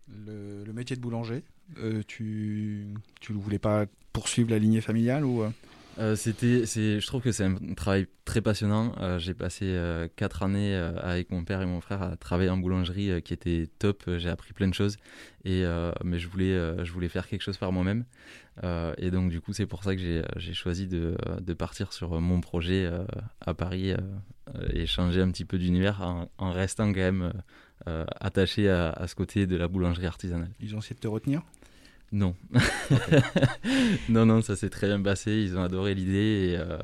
Le, 0.09 0.73
métier 0.73 0.97
de 0.97 1.03
boulanger, 1.03 1.45
euh, 1.79 2.03
tu 2.07 2.95
tu 3.21 3.35
ne 3.35 3.39
voulais 3.39 3.59
pas 3.59 3.85
poursuivre 4.13 4.51
la 4.51 4.59
lignée 4.59 4.81
familiale 4.81 5.25
ou 5.25 5.43
euh 5.99 6.17
c'était, 6.17 6.65
je 6.67 7.07
trouve 7.07 7.23
que 7.23 7.33
c'est 7.33 7.45
un 7.45 7.57
travail 7.75 8.07
très 8.25 8.41
passionnant. 8.41 8.95
Euh, 9.01 9.19
j'ai 9.19 9.35
passé 9.35 9.65
euh, 9.65 10.07
quatre 10.15 10.43
années 10.43 10.75
euh, 10.75 10.93
avec 11.01 11.31
mon 11.31 11.45
père 11.45 11.63
et 11.63 11.67
mon 11.67 11.81
frère 11.81 12.03
à 12.03 12.17
travailler 12.17 12.51
en 12.51 12.59
boulangerie 12.59 13.23
qui 13.23 13.33
était 13.33 13.69
top. 13.79 14.05
J'ai 14.19 14.29
appris 14.29 14.53
plein 14.53 14.69
de 14.69 14.75
choses, 14.75 14.97
et 15.45 15.65
mais 16.05 16.19
je 16.19 16.29
voulais, 16.29 16.85
je 16.85 16.93
voulais 16.93 17.09
faire 17.09 17.27
quelque 17.27 17.43
chose 17.43 17.57
par 17.57 17.73
moi-même. 17.73 18.05
Et 18.99 19.11
donc 19.11 19.31
du 19.31 19.41
coup, 19.41 19.53
c'est 19.53 19.67
pour 19.67 19.83
ça 19.83 19.95
que 19.97 20.01
j'ai, 20.37 20.55
choisi 20.55 20.87
de, 20.89 21.17
partir 21.55 21.93
sur 21.93 22.21
mon 22.21 22.41
projet 22.41 22.91
à 23.41 23.55
Paris 23.55 23.95
et 24.71 24.87
changer 24.87 25.21
un 25.21 25.31
petit 25.31 25.45
peu 25.45 25.59
d'univers 25.59 26.03
en, 26.03 26.53
restant 26.53 26.93
quand 26.93 27.01
même 27.01 27.33
attaché 27.87 28.69
à 28.69 29.07
ce 29.07 29.15
côté 29.15 29.47
de 29.47 29.57
la 29.57 29.69
boulangerie 29.69 30.07
artisanale. 30.07 30.51
Ils 30.61 30.75
ont 30.75 30.79
essayé 30.79 30.95
de 30.95 31.01
te 31.01 31.09
retenir? 31.09 31.43
Non. 32.11 32.35
non, 34.09 34.25
non, 34.25 34.41
ça 34.41 34.57
s'est 34.57 34.71
très 34.71 34.87
bien 34.87 35.03
passé. 35.03 35.31
Ils 35.33 35.59
ont 35.59 35.63
adoré 35.63 35.95
l'idée 35.95 36.53
et, 36.53 36.57
euh, 36.57 36.79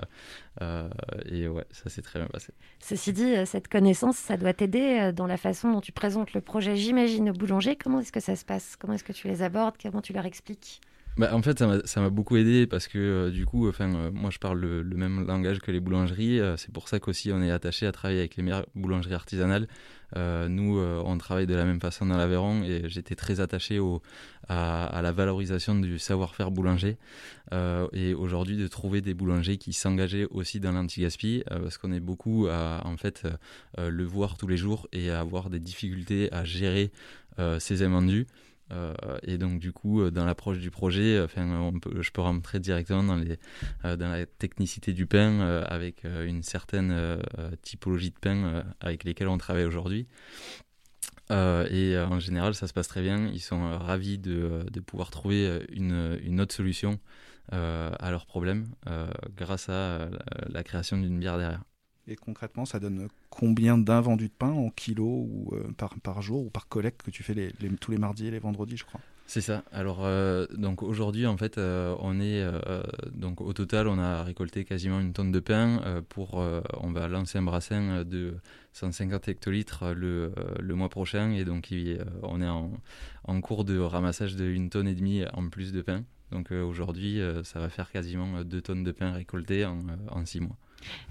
euh, 0.60 0.88
et 1.26 1.48
ouais, 1.48 1.64
ça 1.70 1.88
s'est 1.88 2.02
très 2.02 2.18
bien 2.18 2.28
passé. 2.28 2.52
Ceci 2.78 3.12
dit, 3.12 3.34
euh, 3.34 3.46
cette 3.46 3.68
connaissance, 3.68 4.16
ça 4.16 4.36
doit 4.36 4.52
t'aider 4.52 5.12
dans 5.14 5.26
la 5.26 5.38
façon 5.38 5.72
dont 5.72 5.80
tu 5.80 5.92
présentes 5.92 6.34
le 6.34 6.42
projet, 6.42 6.76
j'imagine, 6.76 7.30
aux 7.30 7.34
boulangers. 7.34 7.76
Comment 7.76 8.00
est-ce 8.00 8.12
que 8.12 8.20
ça 8.20 8.36
se 8.36 8.44
passe? 8.44 8.76
Comment 8.76 8.94
est-ce 8.94 9.04
que 9.04 9.12
tu 9.12 9.28
les 9.28 9.42
abordes? 9.42 9.76
Comment 9.82 10.02
tu 10.02 10.12
leur 10.12 10.26
expliques? 10.26 10.82
Bah, 11.16 11.30
en 11.32 11.42
fait, 11.42 11.56
ça 11.86 12.00
m'a- 12.00 12.10
beaucoup 12.10 12.36
aidé 12.36 12.66
parce 12.66 12.88
que 12.88 12.98
euh, 12.98 13.30
du 13.30 13.46
coup, 13.46 13.68
enfin, 13.68 13.94
euh, 13.94 14.10
moi, 14.12 14.30
je 14.30 14.38
parle 14.40 14.58
le, 14.58 14.82
le 14.82 14.96
même 14.96 15.24
langage 15.26 15.60
que 15.60 15.70
les 15.70 15.78
boulangeries. 15.78 16.40
euh, 16.40 16.56
c'est 16.56 16.72
pour 16.72 16.88
ça 16.88 16.98
qu'aussi 16.98 17.30
on 17.32 17.40
est 17.40 17.52
attaché 17.52 17.86
à 17.86 17.92
travailler 17.92 18.18
avec 18.18 18.34
les 18.36 18.42
meilleures 18.42 18.66
boulangeries 18.74 19.14
artisanales. 19.14 19.68
Nous, 20.16 20.78
on 20.78 21.18
travaille 21.18 21.46
de 21.48 21.56
la 21.56 21.64
même 21.64 21.80
façon 21.80 22.06
dans 22.06 22.16
l'Aveyron 22.16 22.62
et 22.62 22.88
j'étais 22.88 23.16
très 23.16 23.40
attaché 23.40 23.80
au, 23.80 24.00
à, 24.48 24.84
à 24.86 25.02
la 25.02 25.10
valorisation 25.10 25.74
du 25.74 25.98
savoir-faire 25.98 26.52
boulanger. 26.52 26.98
Et 27.92 28.14
aujourd'hui, 28.14 28.56
de 28.56 28.68
trouver 28.68 29.00
des 29.00 29.12
boulangers 29.12 29.56
qui 29.56 29.72
s'engageaient 29.72 30.28
aussi 30.30 30.60
dans 30.60 30.70
l'anti-gaspi 30.70 31.42
parce 31.48 31.78
qu'on 31.78 31.90
est 31.92 31.98
beaucoup 31.98 32.46
à 32.48 32.82
en 32.86 32.96
fait 32.96 33.26
le 33.76 34.04
voir 34.04 34.36
tous 34.36 34.46
les 34.46 34.56
jours 34.56 34.86
et 34.92 35.10
à 35.10 35.18
avoir 35.18 35.50
des 35.50 35.58
difficultés 35.58 36.32
à 36.32 36.44
gérer 36.44 36.92
ces 37.58 37.82
invendus. 37.82 38.28
Euh, 38.72 38.94
et 39.22 39.38
donc 39.38 39.58
du 39.58 39.72
coup, 39.72 40.00
euh, 40.00 40.10
dans 40.10 40.24
l'approche 40.24 40.58
du 40.58 40.70
projet, 40.70 41.16
euh, 41.16 41.24
enfin, 41.26 41.72
je 42.00 42.10
peux 42.10 42.22
rentrer 42.22 42.60
directement 42.60 43.02
dans, 43.02 43.16
la 43.82 44.26
technicité 44.26 44.92
du 44.92 45.06
pain 45.06 45.40
avec 45.66 46.04
une 46.04 46.42
certaine 46.42 47.18
typologie 47.62 48.10
de 48.10 48.18
pain 48.18 48.64
avec 48.80 49.04
lesquels 49.04 49.28
on 49.28 49.38
travaille 49.38 49.64
aujourd'hui. 49.64 50.06
Et 51.30 51.96
en 51.98 52.20
général, 52.20 52.54
ça 52.54 52.66
se 52.66 52.72
passe 52.72 52.88
très 52.88 53.02
bien. 53.02 53.28
Ils 53.28 53.40
sont 53.40 53.78
ravis 53.78 54.18
de, 54.18 54.64
pouvoir 54.86 55.10
trouver 55.10 55.64
une, 55.72 56.40
autre 56.40 56.54
solution 56.54 56.98
à 57.50 58.10
leurs 58.10 58.26
problèmes 58.26 58.68
grâce 59.36 59.68
à 59.68 60.08
la 60.48 60.62
création 60.62 60.98
d'une 60.98 61.18
bière 61.18 61.38
derrière. 61.38 61.64
Et 62.06 62.16
concrètement, 62.16 62.66
ça 62.66 62.80
donne 62.80 63.08
combien 63.30 63.78
d'invendus 63.78 64.28
de 64.28 64.34
pain 64.34 64.50
en 64.50 64.70
kilos 64.70 65.26
ou 65.28 65.50
euh, 65.52 65.72
par, 65.76 65.94
par 66.00 66.20
jour 66.20 66.46
ou 66.46 66.50
par 66.50 66.68
collecte 66.68 67.02
que 67.02 67.10
tu 67.10 67.22
fais 67.22 67.34
les, 67.34 67.52
tous 67.80 67.90
les 67.90 67.98
mardis 67.98 68.26
et 68.26 68.30
les 68.30 68.38
vendredis, 68.38 68.76
je 68.76 68.84
crois? 68.84 69.00
C'est 69.26 69.40
ça. 69.40 69.64
Alors 69.72 70.04
euh, 70.04 70.46
donc 70.54 70.82
aujourd'hui 70.82 71.26
en 71.26 71.38
fait 71.38 71.56
euh, 71.56 71.96
on 72.00 72.20
est 72.20 72.46
donc 73.14 73.40
au 73.40 73.54
total 73.54 73.88
on 73.88 73.98
a 73.98 74.22
récolté 74.22 74.66
quasiment 74.66 75.00
une 75.00 75.14
tonne 75.14 75.32
de 75.32 75.40
pain 75.40 76.02
pour 76.10 76.34
on 76.34 76.90
va 76.92 77.08
lancer 77.08 77.38
un 77.38 77.42
brassin 77.42 78.04
de 78.04 78.34
150 78.74 79.28
hectolitres 79.28 79.94
le, 79.94 80.34
le 80.60 80.74
mois 80.74 80.90
prochain 80.90 81.30
et 81.30 81.46
donc 81.46 81.72
on 82.22 82.42
est 82.42 82.46
en, 82.46 82.70
en 83.24 83.40
cours 83.40 83.64
de 83.64 83.78
ramassage 83.78 84.36
de 84.36 84.44
une 84.44 84.68
tonne 84.68 84.88
et 84.88 84.94
demie 84.94 85.24
en 85.32 85.48
plus 85.48 85.72
de 85.72 85.80
pain. 85.80 86.04
Donc 86.30 86.50
aujourd'hui 86.50 87.18
ça 87.44 87.60
va 87.60 87.70
faire 87.70 87.90
quasiment 87.90 88.44
deux 88.44 88.60
tonnes 88.60 88.84
de 88.84 88.92
pain 88.92 89.12
récoltées 89.12 89.64
en 89.64 90.26
six 90.26 90.40
mois. 90.40 90.58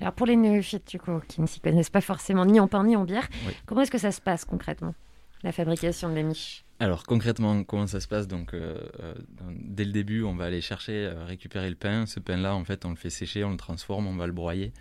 Alors 0.02 0.14
pour 0.14 0.26
les 0.28 0.36
néophytes, 0.36 0.88
du 0.90 1.00
coup, 1.00 1.20
qui 1.28 1.42
ne 1.42 1.48
s'y 1.48 1.60
connaissent 1.60 1.90
pas 1.90 2.02
forcément 2.02 2.46
ni 2.46 2.60
en 2.60 2.68
pain 2.68 2.84
ni 2.84 2.96
en 2.96 3.04
bière, 3.04 3.28
Oui. 3.48 3.54
comment 3.66 3.82
est-ce 3.82 3.92
que 3.92 3.98
ça 3.98 4.12
se 4.12 4.22
passe 4.22 4.46
concrètement, 4.46 4.96
la 5.44 5.52
fabrication 5.52 6.10
de 6.10 6.16
la 6.16 6.24
miche 6.24 6.64
Alors 6.80 7.04
concrètement, 7.04 7.64
comment 7.64 7.88
ça 7.88 8.00
se 8.00 8.08
passe? 8.08 8.28
Donc, 8.28 8.54
euh, 8.54 8.78
euh, 9.02 9.14
dès 9.60 9.84
le 9.86 9.92
début, 9.92 10.24
on 10.24 10.36
va 10.36 10.46
aller 10.46 10.62
chercher, 10.62 10.94
euh, 11.06 11.26
récupérer 11.26 11.70
le 11.70 11.76
pain. 11.76 12.06
Ce 12.06 12.20
pain-là, 12.20 12.56
en 12.56 12.64
fait, 12.64 12.86
on 12.86 12.90
le 12.92 12.96
fait 12.96 13.10
sécher, 13.10 13.44
on 13.44 13.52
le 13.52 13.58
transforme, 13.58 14.08
on 14.08 14.16
va 14.16 14.26
le 14.28 14.34
broyer. 14.34 14.72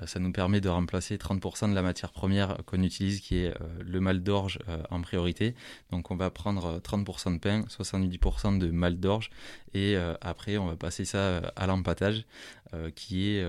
Euh, 0.00 0.06
ça 0.06 0.18
nous 0.20 0.32
permet 0.32 0.60
de 0.60 0.68
remplacer 0.68 1.16
30% 1.16 1.68
de 1.70 1.74
la 1.74 1.82
matière 1.82 2.12
première 2.12 2.58
qu'on 2.66 2.82
utilise, 2.82 3.20
qui 3.20 3.38
est 3.38 3.54
le 3.80 4.00
mal 4.00 4.22
d'orge 4.22 4.58
en 4.90 5.00
priorité. 5.02 5.54
Donc, 5.90 6.10
on 6.10 6.16
va 6.16 6.30
prendre 6.30 6.64
euh, 6.66 6.78
30% 6.78 7.34
de 7.34 7.38
pain, 7.38 7.62
70% 7.68 8.58
de 8.58 8.70
mal 8.70 8.98
d'orge, 8.98 9.30
et 9.74 9.96
euh, 9.96 10.14
après, 10.20 10.56
on 10.56 10.66
va 10.66 10.76
passer 10.76 11.04
ça 11.04 11.18
euh, 11.18 11.40
à 11.56 11.66
l'empâtage, 11.66 12.24
euh, 12.72 12.90
qui 12.94 13.28
est 13.28 13.44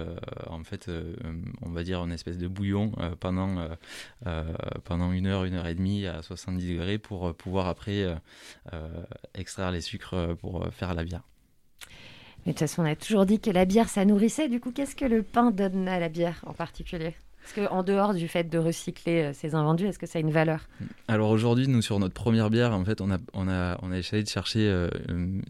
en 0.48 0.64
fait, 0.64 0.90
on 1.62 1.70
va 1.70 1.84
dire, 1.84 2.04
une 2.04 2.12
espèce 2.12 2.38
de 2.38 2.48
bouillon 2.48 2.92
pendant 3.20 3.68
pendant 4.84 5.12
une 5.12 5.28
heure, 5.28 5.46
une 5.46 5.54
heure 5.54 5.68
et 5.68 5.76
demie 5.76 6.06
à 6.06 6.22
70 6.22 6.68
degrés 6.68 6.98
pour 6.98 7.34
pouvoir 7.36 7.68
après 7.68 8.06
extraire 9.34 9.72
les 9.72 9.82
sucres 9.82 10.36
pour 10.38 10.68
faire 10.72 10.94
la 10.94 11.04
bière. 11.04 11.22
Mais 12.46 12.54
de 12.54 12.58
toute 12.58 12.68
façon, 12.68 12.84
on 12.84 12.86
a 12.86 12.96
toujours 12.96 13.26
dit 13.26 13.40
que 13.40 13.50
la 13.50 13.66
bière, 13.66 13.90
ça 13.90 14.06
nourrissait. 14.06 14.50
Du 14.50 14.60
coup, 14.60 14.72
qu'est-ce 14.72 14.96
que 14.96 15.06
le 15.06 15.24
pain 15.24 15.50
donne 15.50 15.88
à 15.88 16.00
la 16.00 16.10
bière 16.10 16.44
en 16.46 16.54
particulier? 16.54 17.16
Parce 17.46 17.68
qu'en 17.68 17.84
dehors 17.84 18.16
du 18.16 18.28
fait 18.28 18.50
de 18.50 18.58
recycler 18.58 19.26
euh, 19.26 19.34
ces 19.34 19.54
invendus, 19.54 19.86
est-ce 19.86 20.00
que 20.00 20.08
ça 20.08 20.18
a 20.18 20.22
une 20.22 20.32
valeur 20.32 20.62
Alors 21.08 21.30
aujourd'hui, 21.30 21.68
nous, 21.68 21.84
sur 21.84 22.00
notre 22.00 22.16
première 22.16 22.50
bière, 22.50 22.74
en 22.74 22.84
fait, 22.84 23.02
on 23.02 23.12
a, 23.12 23.78
essayé 23.96 24.24
de 24.24 24.28
chercher 24.28 24.68
euh, 24.68 24.90
euh, 25.10 25.42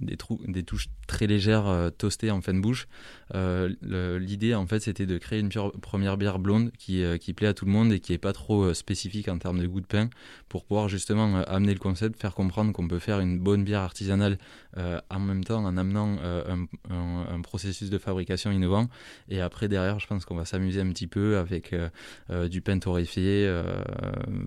des 0.46 0.64
touches 0.64 0.88
très 1.08 1.26
légères 1.26 1.68
euh, 1.68 1.90
toastées 1.90 2.32
en 2.32 2.42
fin 2.42 2.54
de 2.54 2.60
bouche. 2.60 2.88
Euh, 3.34 4.20
L'idée, 4.20 4.54
en 4.54 4.68
fait, 4.68 4.80
c'était 4.80 5.06
de 5.06 5.18
créer 5.18 5.40
une 5.40 5.50
première 5.82 6.18
bière 6.18 6.40
blonde 6.40 6.72
qui, 6.78 7.04
euh, 7.04 7.18
qui 7.18 7.34
plaît 7.34 7.48
à 7.48 7.54
tout 7.54 7.66
le 7.66 7.72
monde 7.72 7.92
et 7.92 8.00
qui 8.00 8.14
est 8.14 8.18
pas 8.18 8.34
trop 8.34 8.64
euh, 8.64 8.74
spécifique 8.74 9.28
en 9.28 9.38
termes 9.38 9.60
de 9.60 9.68
goût 9.68 9.82
de 9.82 9.86
pain 9.86 10.10
pour 10.50 10.66
pouvoir 10.66 10.90
justement 10.90 11.44
amener 11.44 11.74
le 11.74 11.80
concept, 11.80 12.20
faire 12.20 12.34
comprendre 12.36 12.72
qu'on 12.72 12.88
peut 12.88 13.00
faire 13.00 13.20
une 13.20 13.40
bonne 13.40 13.64
bière 13.64 13.82
artisanale 13.82 14.38
en 15.10 15.20
même 15.20 15.46
temps 15.46 15.64
en 15.64 15.78
amenant 15.78 16.18
un, 16.90 17.42
processus 17.42 17.90
de 17.90 17.98
fabrication 17.98 18.52
innovant. 18.52 18.90
Et 19.30 19.40
après, 19.40 19.70
derrière, 19.70 20.00
je 20.00 20.08
pense 20.08 20.26
qu'on 20.26 20.36
va 20.36 20.44
s'amuser 20.44 20.82
un 20.82 20.90
petit 20.90 21.08
peu 21.08 21.38
avec 21.38 21.74
du 22.50 22.62
pain 22.62 22.78
torréfié 22.80 23.50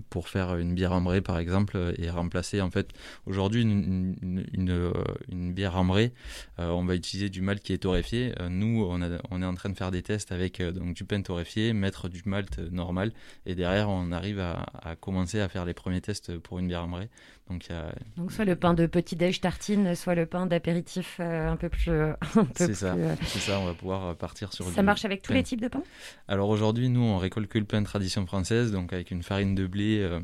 pour 0.09 0.29
faire 0.29 0.55
une 0.55 0.75
bière 0.75 0.93
ambrée, 0.93 1.21
par 1.21 1.39
exemple, 1.39 1.93
et 1.97 2.09
remplacer, 2.09 2.61
en 2.61 2.69
fait, 2.69 2.89
aujourd'hui, 3.25 3.63
une, 3.63 4.45
une, 4.53 5.53
bière 5.53 5.77
ambrée, 5.77 6.13
on 6.57 6.85
va 6.85 6.95
utiliser 6.95 7.29
du 7.29 7.41
malt 7.41 7.61
qui 7.61 7.73
est 7.73 7.79
torréfié. 7.79 8.33
Euh, 8.39 8.49
nous, 8.69 8.83
on, 8.83 9.01
a- 9.01 9.19
on 9.31 9.41
est 9.41 9.45
en 9.45 9.53
train 9.55 9.69
de 9.69 9.75
faire 9.75 9.91
des 9.91 10.01
tests 10.01 10.31
avec 10.31 10.59
euh, 10.59 10.71
donc, 10.71 10.93
du 10.95 11.03
pain 11.05 11.21
torréfié, 11.21 11.73
mettre 11.73 12.09
du 12.09 12.21
malt 12.25 12.57
normal, 12.71 13.11
et 13.45 13.55
derrière, 13.55 13.89
on 13.89 14.11
arrive 14.11 14.39
à, 14.39 14.65
à 14.81 14.95
commencer 14.95 15.39
à 15.39 15.49
faire 15.49 15.65
les 15.65 15.73
premiers 15.73 16.01
tests 16.01 16.37
pour 16.37 16.59
une 16.59 16.67
bière 16.67 16.83
ambrée. 16.83 17.09
Donc, 17.49 17.67
y 17.67 17.73
a, 17.73 17.93
Donc 18.17 18.31
soit 18.31 18.45
le 18.45 18.55
pain 18.55 18.73
de 18.75 18.85
petit-déj 18.85 19.41
tartine, 19.41 19.95
soit 19.95 20.13
le 20.15 20.25
pain 20.27 20.45
d'apéritif 20.45 21.17
euh, 21.19 21.49
un 21.49 21.55
peu 21.55 21.69
plus... 21.69 21.91
C'est 22.55 22.75
ça, 22.75 22.93
euh, 22.93 23.15
c'est 23.25 23.39
ça, 23.39 23.59
on 23.59 23.65
va 23.65 23.73
pouvoir 23.73 24.15
partir 24.15 24.53
sur 24.53 24.65
Ça 24.69 24.83
marche 24.83 25.03
avec 25.05 25.21
tous 25.23 25.33
les 25.33 25.41
types 25.43 25.61
de 25.61 25.67
pain? 25.67 25.81
Alors 26.27 26.49
aujourd'hui, 26.49 26.89
nous, 26.89 27.01
on 27.01 27.17
récolte 27.17 27.47
que 27.49 27.57
le 27.57 27.65
pain 27.65 27.81
de 27.81 27.85
tradition 27.85 28.25
française, 28.27 28.71
donc 28.71 28.93
avec 28.93 29.09
une 29.11 29.23
farine 29.23 29.55
de 29.55 29.65
blé, 29.65 29.99
euh, 29.99 30.19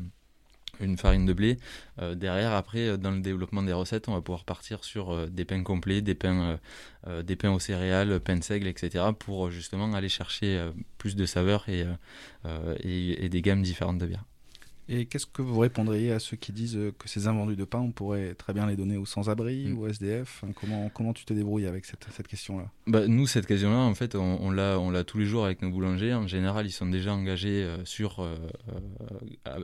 une 0.80 0.96
farine 0.96 1.26
de 1.26 1.32
blé. 1.32 1.58
Euh, 2.00 2.14
derrière, 2.14 2.52
après, 2.52 2.88
euh, 2.88 2.96
dans 2.96 3.10
le 3.10 3.20
développement 3.20 3.62
des 3.62 3.72
recettes, 3.72 4.08
on 4.08 4.14
va 4.14 4.20
pouvoir 4.20 4.44
partir 4.44 4.84
sur 4.84 5.10
euh, 5.12 5.26
des 5.26 5.44
pains 5.44 5.62
complets, 5.62 6.02
des 6.02 6.14
pains, 6.14 6.58
euh, 7.06 7.22
des 7.22 7.36
pains 7.36 7.52
aux 7.52 7.60
céréales, 7.60 8.20
pains 8.20 8.36
de 8.36 8.44
seigle, 8.44 8.66
etc., 8.66 9.04
pour 9.18 9.50
justement 9.50 9.92
aller 9.94 10.08
chercher 10.08 10.70
plus 10.98 11.16
de 11.16 11.26
saveurs 11.26 11.68
et, 11.68 11.84
et, 12.80 13.24
et 13.24 13.28
des 13.28 13.42
gammes 13.42 13.62
différentes 13.62 13.98
de 13.98 14.06
bières. 14.06 14.24
Et 14.88 15.06
qu'est-ce 15.06 15.26
que 15.26 15.42
vous 15.42 15.58
répondriez 15.58 16.12
à 16.12 16.18
ceux 16.20 16.36
qui 16.36 16.52
disent 16.52 16.76
euh, 16.76 16.92
que 16.96 17.08
ces 17.08 17.26
invendus 17.26 17.56
de 17.56 17.64
pain, 17.64 17.80
on 17.80 17.90
pourrait 17.90 18.34
très 18.34 18.52
bien 18.52 18.66
les 18.66 18.76
donner 18.76 18.96
aux 18.96 19.06
sans-abri, 19.06 19.66
Mm. 19.66 19.78
aux 19.78 19.88
SDF 19.88 20.44
comment, 20.54 20.88
comment 20.92 21.12
tu 21.12 21.24
te 21.24 21.32
débrouilles 21.32 21.66
avec 21.66 21.84
cette, 21.84 22.06
cette 22.12 22.28
question-là? 22.28 22.70
Bah, 22.86 23.06
nous, 23.06 23.26
cette 23.26 23.46
question-là, 23.46 23.78
en 23.78 23.94
fait, 23.94 24.14
on, 24.14 24.38
on 24.40 24.50
l'a, 24.50 24.78
on 24.78 24.90
l'a 24.90 25.04
tous 25.04 25.18
les 25.18 25.26
jours 25.26 25.44
avec 25.44 25.62
nos 25.62 25.70
boulangers. 25.70 26.14
En 26.14 26.26
général, 26.26 26.66
ils 26.66 26.72
sont 26.72 26.86
déjà 26.86 27.12
engagés 27.12 27.64
euh, 27.64 27.84
sur, 27.84 28.20
euh, 28.20 28.36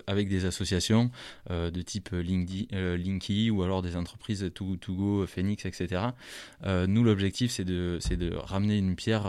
avec 0.07 0.29
des 0.29 0.45
associations 0.45 1.11
euh, 1.51 1.71
de 1.71 1.83
type 1.83 2.11
Linky, 2.13 2.69
Linky 2.73 3.51
ou 3.51 3.63
alors 3.63 3.83
des 3.83 3.97
entreprises 3.97 4.51
To, 4.55 4.77
to 4.77 4.95
Go, 4.95 5.27
Phoenix, 5.27 5.65
etc. 5.65 6.03
Nous, 6.65 7.05
l'objectif, 7.05 7.51
c'est 7.51 7.65
de, 7.65 7.99
c'est 8.01 8.17
de 8.17 8.35
ramener 8.35 8.79
une 8.79 8.97
pierre 8.97 9.27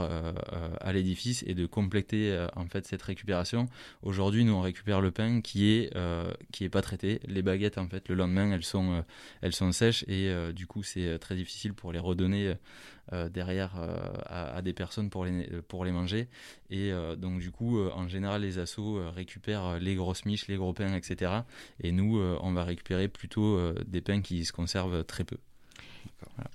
à 0.82 0.94
l'édifice 0.94 1.44
et 1.48 1.54
de 1.54 1.66
compléter 1.66 2.48
en 2.56 2.66
fait 2.66 2.86
cette 2.86 3.02
récupération. 3.02 3.68
Aujourd'hui, 4.02 4.44
nous, 4.46 4.54
on 4.54 4.62
récupère 4.62 5.02
le 5.02 5.12
pain 5.12 5.42
qui 5.42 5.72
est 5.72 5.83
euh, 5.96 6.32
qui 6.52 6.64
est 6.64 6.70
pas 6.70 6.82
traité. 6.82 7.20
Les 7.28 7.42
baguettes, 7.42 7.78
en 7.78 7.88
fait, 7.88 8.10
le 8.10 8.16
lendemain, 8.16 8.52
elles 8.52 8.64
sont 8.64 8.94
euh, 8.94 9.02
elles 9.42 9.54
sont 9.54 9.72
sèches 9.72 10.04
et 10.08 10.30
euh, 10.30 10.52
du 10.52 10.68
coup, 10.68 10.84
c'est 10.84 11.18
très 11.20 11.36
difficile 11.36 11.74
pour 11.74 11.92
les 11.92 12.00
redonner 12.00 12.54
derrière 13.32 13.74
à, 14.26 14.62
des 14.62 14.72
personnes 14.72 15.10
pour 15.10 15.26
les, 15.26 15.44
pour 15.68 15.84
les 15.84 15.92
manger. 15.92 16.30
Et 16.70 16.92
donc, 17.18 17.40
du 17.40 17.52
coup, 17.52 17.78
en 17.82 18.08
général, 18.08 18.44
les 18.44 18.60
assos 18.60 18.98
récupèrent 19.14 19.78
les 19.78 19.96
grosses 19.96 20.24
miches, 20.24 20.48
les 20.48 20.56
gros 20.56 20.72
pains, 20.72 20.96
etc. 20.96 21.32
Et 21.82 21.92
nous, 21.92 22.18
on 22.18 22.54
va 22.54 22.64
récupérer 22.64 23.10
plutôt 23.10 23.74
des 23.86 24.00
pains 24.00 24.22
qui 24.22 24.46
se 24.46 24.54
conservent 24.54 25.04
très 25.04 25.26
peu. 25.26 25.38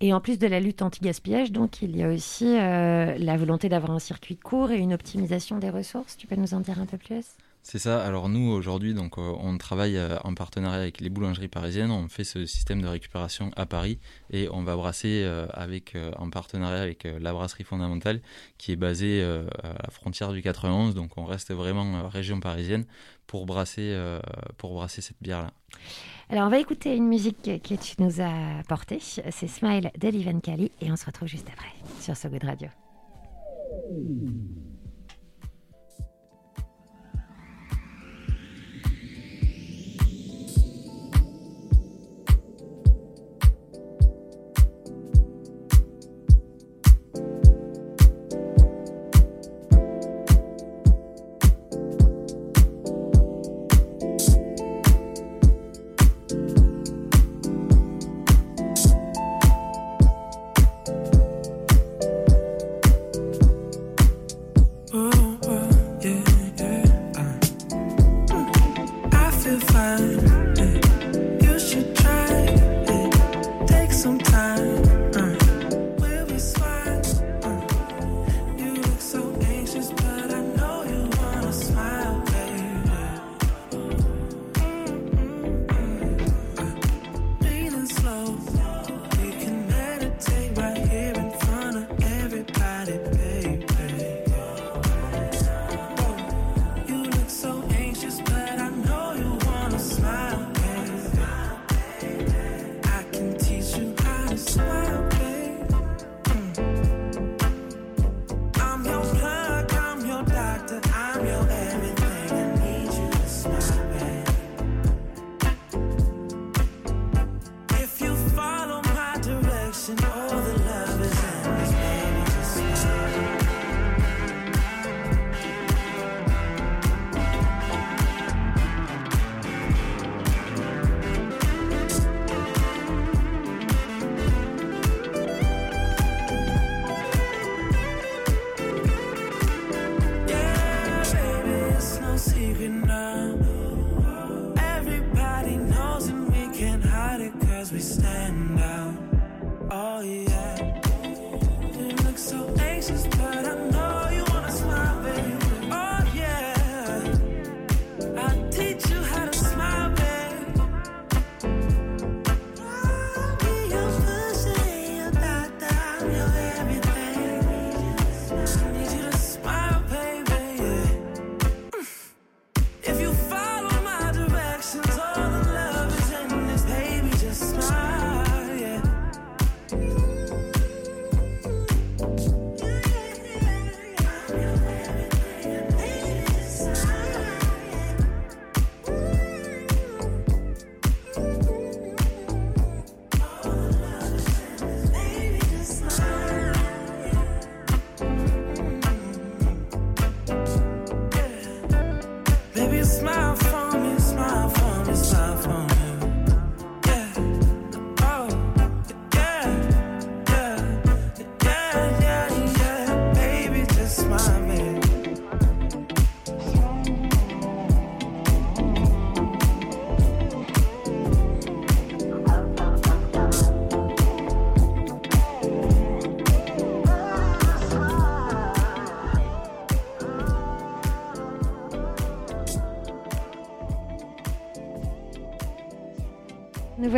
Et 0.01 0.15
en 0.15 0.21
plus 0.21 0.39
de 0.39 0.47
la 0.47 0.59
lutte 0.59 0.81
anti-gaspillage, 0.81 1.53
donc 1.53 1.83
il 1.83 1.95
y 1.95 2.03
a 2.03 2.09
aussi 2.09 2.55
la 2.55 3.37
volonté 3.37 3.69
d'avoir 3.69 3.93
un 3.93 3.99
circuit 3.99 4.39
court 4.39 4.71
et 4.71 4.79
une 4.79 4.95
optimisation 4.95 5.59
des 5.59 5.71
ressources. 5.71 6.17
Tu 6.17 6.27
peux 6.27 6.37
nous 6.37 6.55
en 6.55 6.61
dire 6.61 6.81
un 6.81 6.87
peu 6.87 6.97
plus? 6.97 7.37
C'est 7.63 7.79
ça. 7.79 8.03
Alors 8.03 8.29
nous 8.29 8.51
aujourd'hui, 8.51 8.95
donc 8.95 9.19
euh, 9.19 9.33
on 9.41 9.59
travaille 9.59 9.99
euh, 9.99 10.17
en 10.25 10.33
partenariat 10.35 10.81
avec 10.81 11.01
les 11.01 11.11
boulangeries 11.11 11.49
parisiennes. 11.49 11.91
On 11.91 12.09
fait 12.09 12.25
ce 12.25 12.47
système 12.47 12.81
de 12.81 12.87
récupération 12.87 13.51
à 13.57 13.67
Paris 13.67 13.99
et 14.31 14.49
on 14.51 14.63
va 14.63 14.75
brasser 14.75 15.23
euh, 15.25 15.47
avec 15.53 15.97
en 16.17 16.31
partenariat 16.31 16.81
avec 16.81 17.07
la 17.21 17.33
brasserie 17.33 17.65
fondamentale 17.65 18.21
qui 18.57 18.73
est 18.73 18.77
basée 18.77 19.23
à 19.23 19.83
la 19.83 19.91
frontière 19.91 20.33
du 20.33 20.41
91. 20.41 20.95
Donc 20.95 21.19
on 21.19 21.25
reste 21.25 21.53
vraiment 21.53 22.09
région 22.09 22.41
parisienne 22.41 22.85
pour 23.27 23.45
brasser 23.45 23.97
pour 24.57 24.75
brasser 24.75 25.03
cette 25.03 25.21
bière 25.21 25.43
là. 25.43 25.53
Alors 26.31 26.47
on 26.47 26.51
va 26.51 26.59
écouter 26.59 26.95
une 26.95 27.07
musique 27.07 27.43
que 27.43 27.75
tu 27.75 28.03
nous 28.03 28.21
as 28.21 28.59
apportée. 28.61 28.99
C'est 29.01 29.49
Smile 29.49 29.91
d'Elivan 29.99 30.41
Kali 30.41 30.71
et 30.81 30.91
on 30.91 30.97
se 30.97 31.07
retrouve 31.07 31.29
juste 31.29 31.49
après 31.53 31.73
sur 32.01 32.17
So 32.17 32.29
Good 32.29 32.45
Radio. 32.45 32.69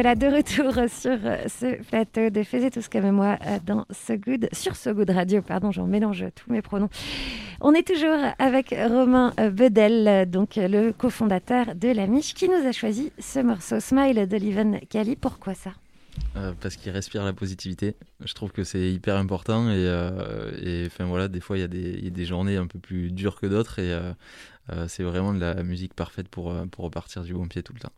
Voilà 0.03 0.15
de 0.15 0.29
retour 0.29 0.73
sur 0.89 1.19
euh, 1.27 1.47
ce 1.47 1.83
plateau 1.83 2.31
de 2.31 2.43
Faisez 2.43 2.71
tous 2.71 2.89
comme 2.89 3.11
moi 3.11 3.39
euh, 3.47 3.59
dans 3.67 3.85
So 3.91 4.17
Good, 4.17 4.49
sur 4.51 4.75
So 4.75 4.95
Good 4.95 5.11
Radio, 5.11 5.43
pardon, 5.43 5.73
j'en 5.73 5.87
mélange 5.87 6.25
tous 6.35 6.51
mes 6.51 6.63
pronoms. 6.63 6.89
On 7.61 7.75
est 7.75 7.87
toujours 7.87 8.17
avec 8.39 8.71
Romain 8.71 9.35
euh, 9.39 9.51
Bedel, 9.51 10.31
donc 10.31 10.57
le 10.57 10.93
cofondateur 10.93 11.75
de 11.75 11.89
La 11.89 12.07
Miche, 12.07 12.33
qui 12.33 12.49
nous 12.49 12.67
a 12.67 12.73
choisi 12.73 13.13
ce 13.19 13.41
morceau 13.41 13.79
Smile 13.79 14.27
d'Oliven 14.27 14.81
Kali. 14.89 15.17
Pourquoi 15.17 15.53
ça? 15.53 15.73
Parce 16.63 16.77
qu'il 16.77 16.93
respire 16.93 17.23
la 17.23 17.35
positivité. 17.35 17.95
Je 18.25 18.33
trouve 18.33 18.53
que 18.53 18.65
c'est 18.65 18.91
hyper 18.91 19.17
important 19.17 19.71
et, 19.71 20.85
enfin 20.87 21.05
voilà, 21.05 21.29
des 21.29 21.41
fois 21.41 21.59
il 21.59 21.61
y, 21.61 21.65
a 21.65 21.69
des- 21.69 22.25
journées 22.25 22.57
un 22.57 22.67
peu 22.67 22.79
plus 22.79 23.11
dures 23.11 23.39
que 23.39 23.47
d'autres 23.47 23.79
et 23.79 23.99
c'est 24.89 25.03
vraiment 25.03 25.35
de 25.35 25.41
la 25.41 25.63
musique 25.63 25.95
parfaite 25.95 26.29
pour, 26.29 26.55
pour 26.71 26.85
repartir 26.85 27.23
du 27.23 27.35
bon 27.35 27.49
pied 27.49 27.63
tout 27.63 27.73
le 27.75 27.81
temps. 27.81 27.93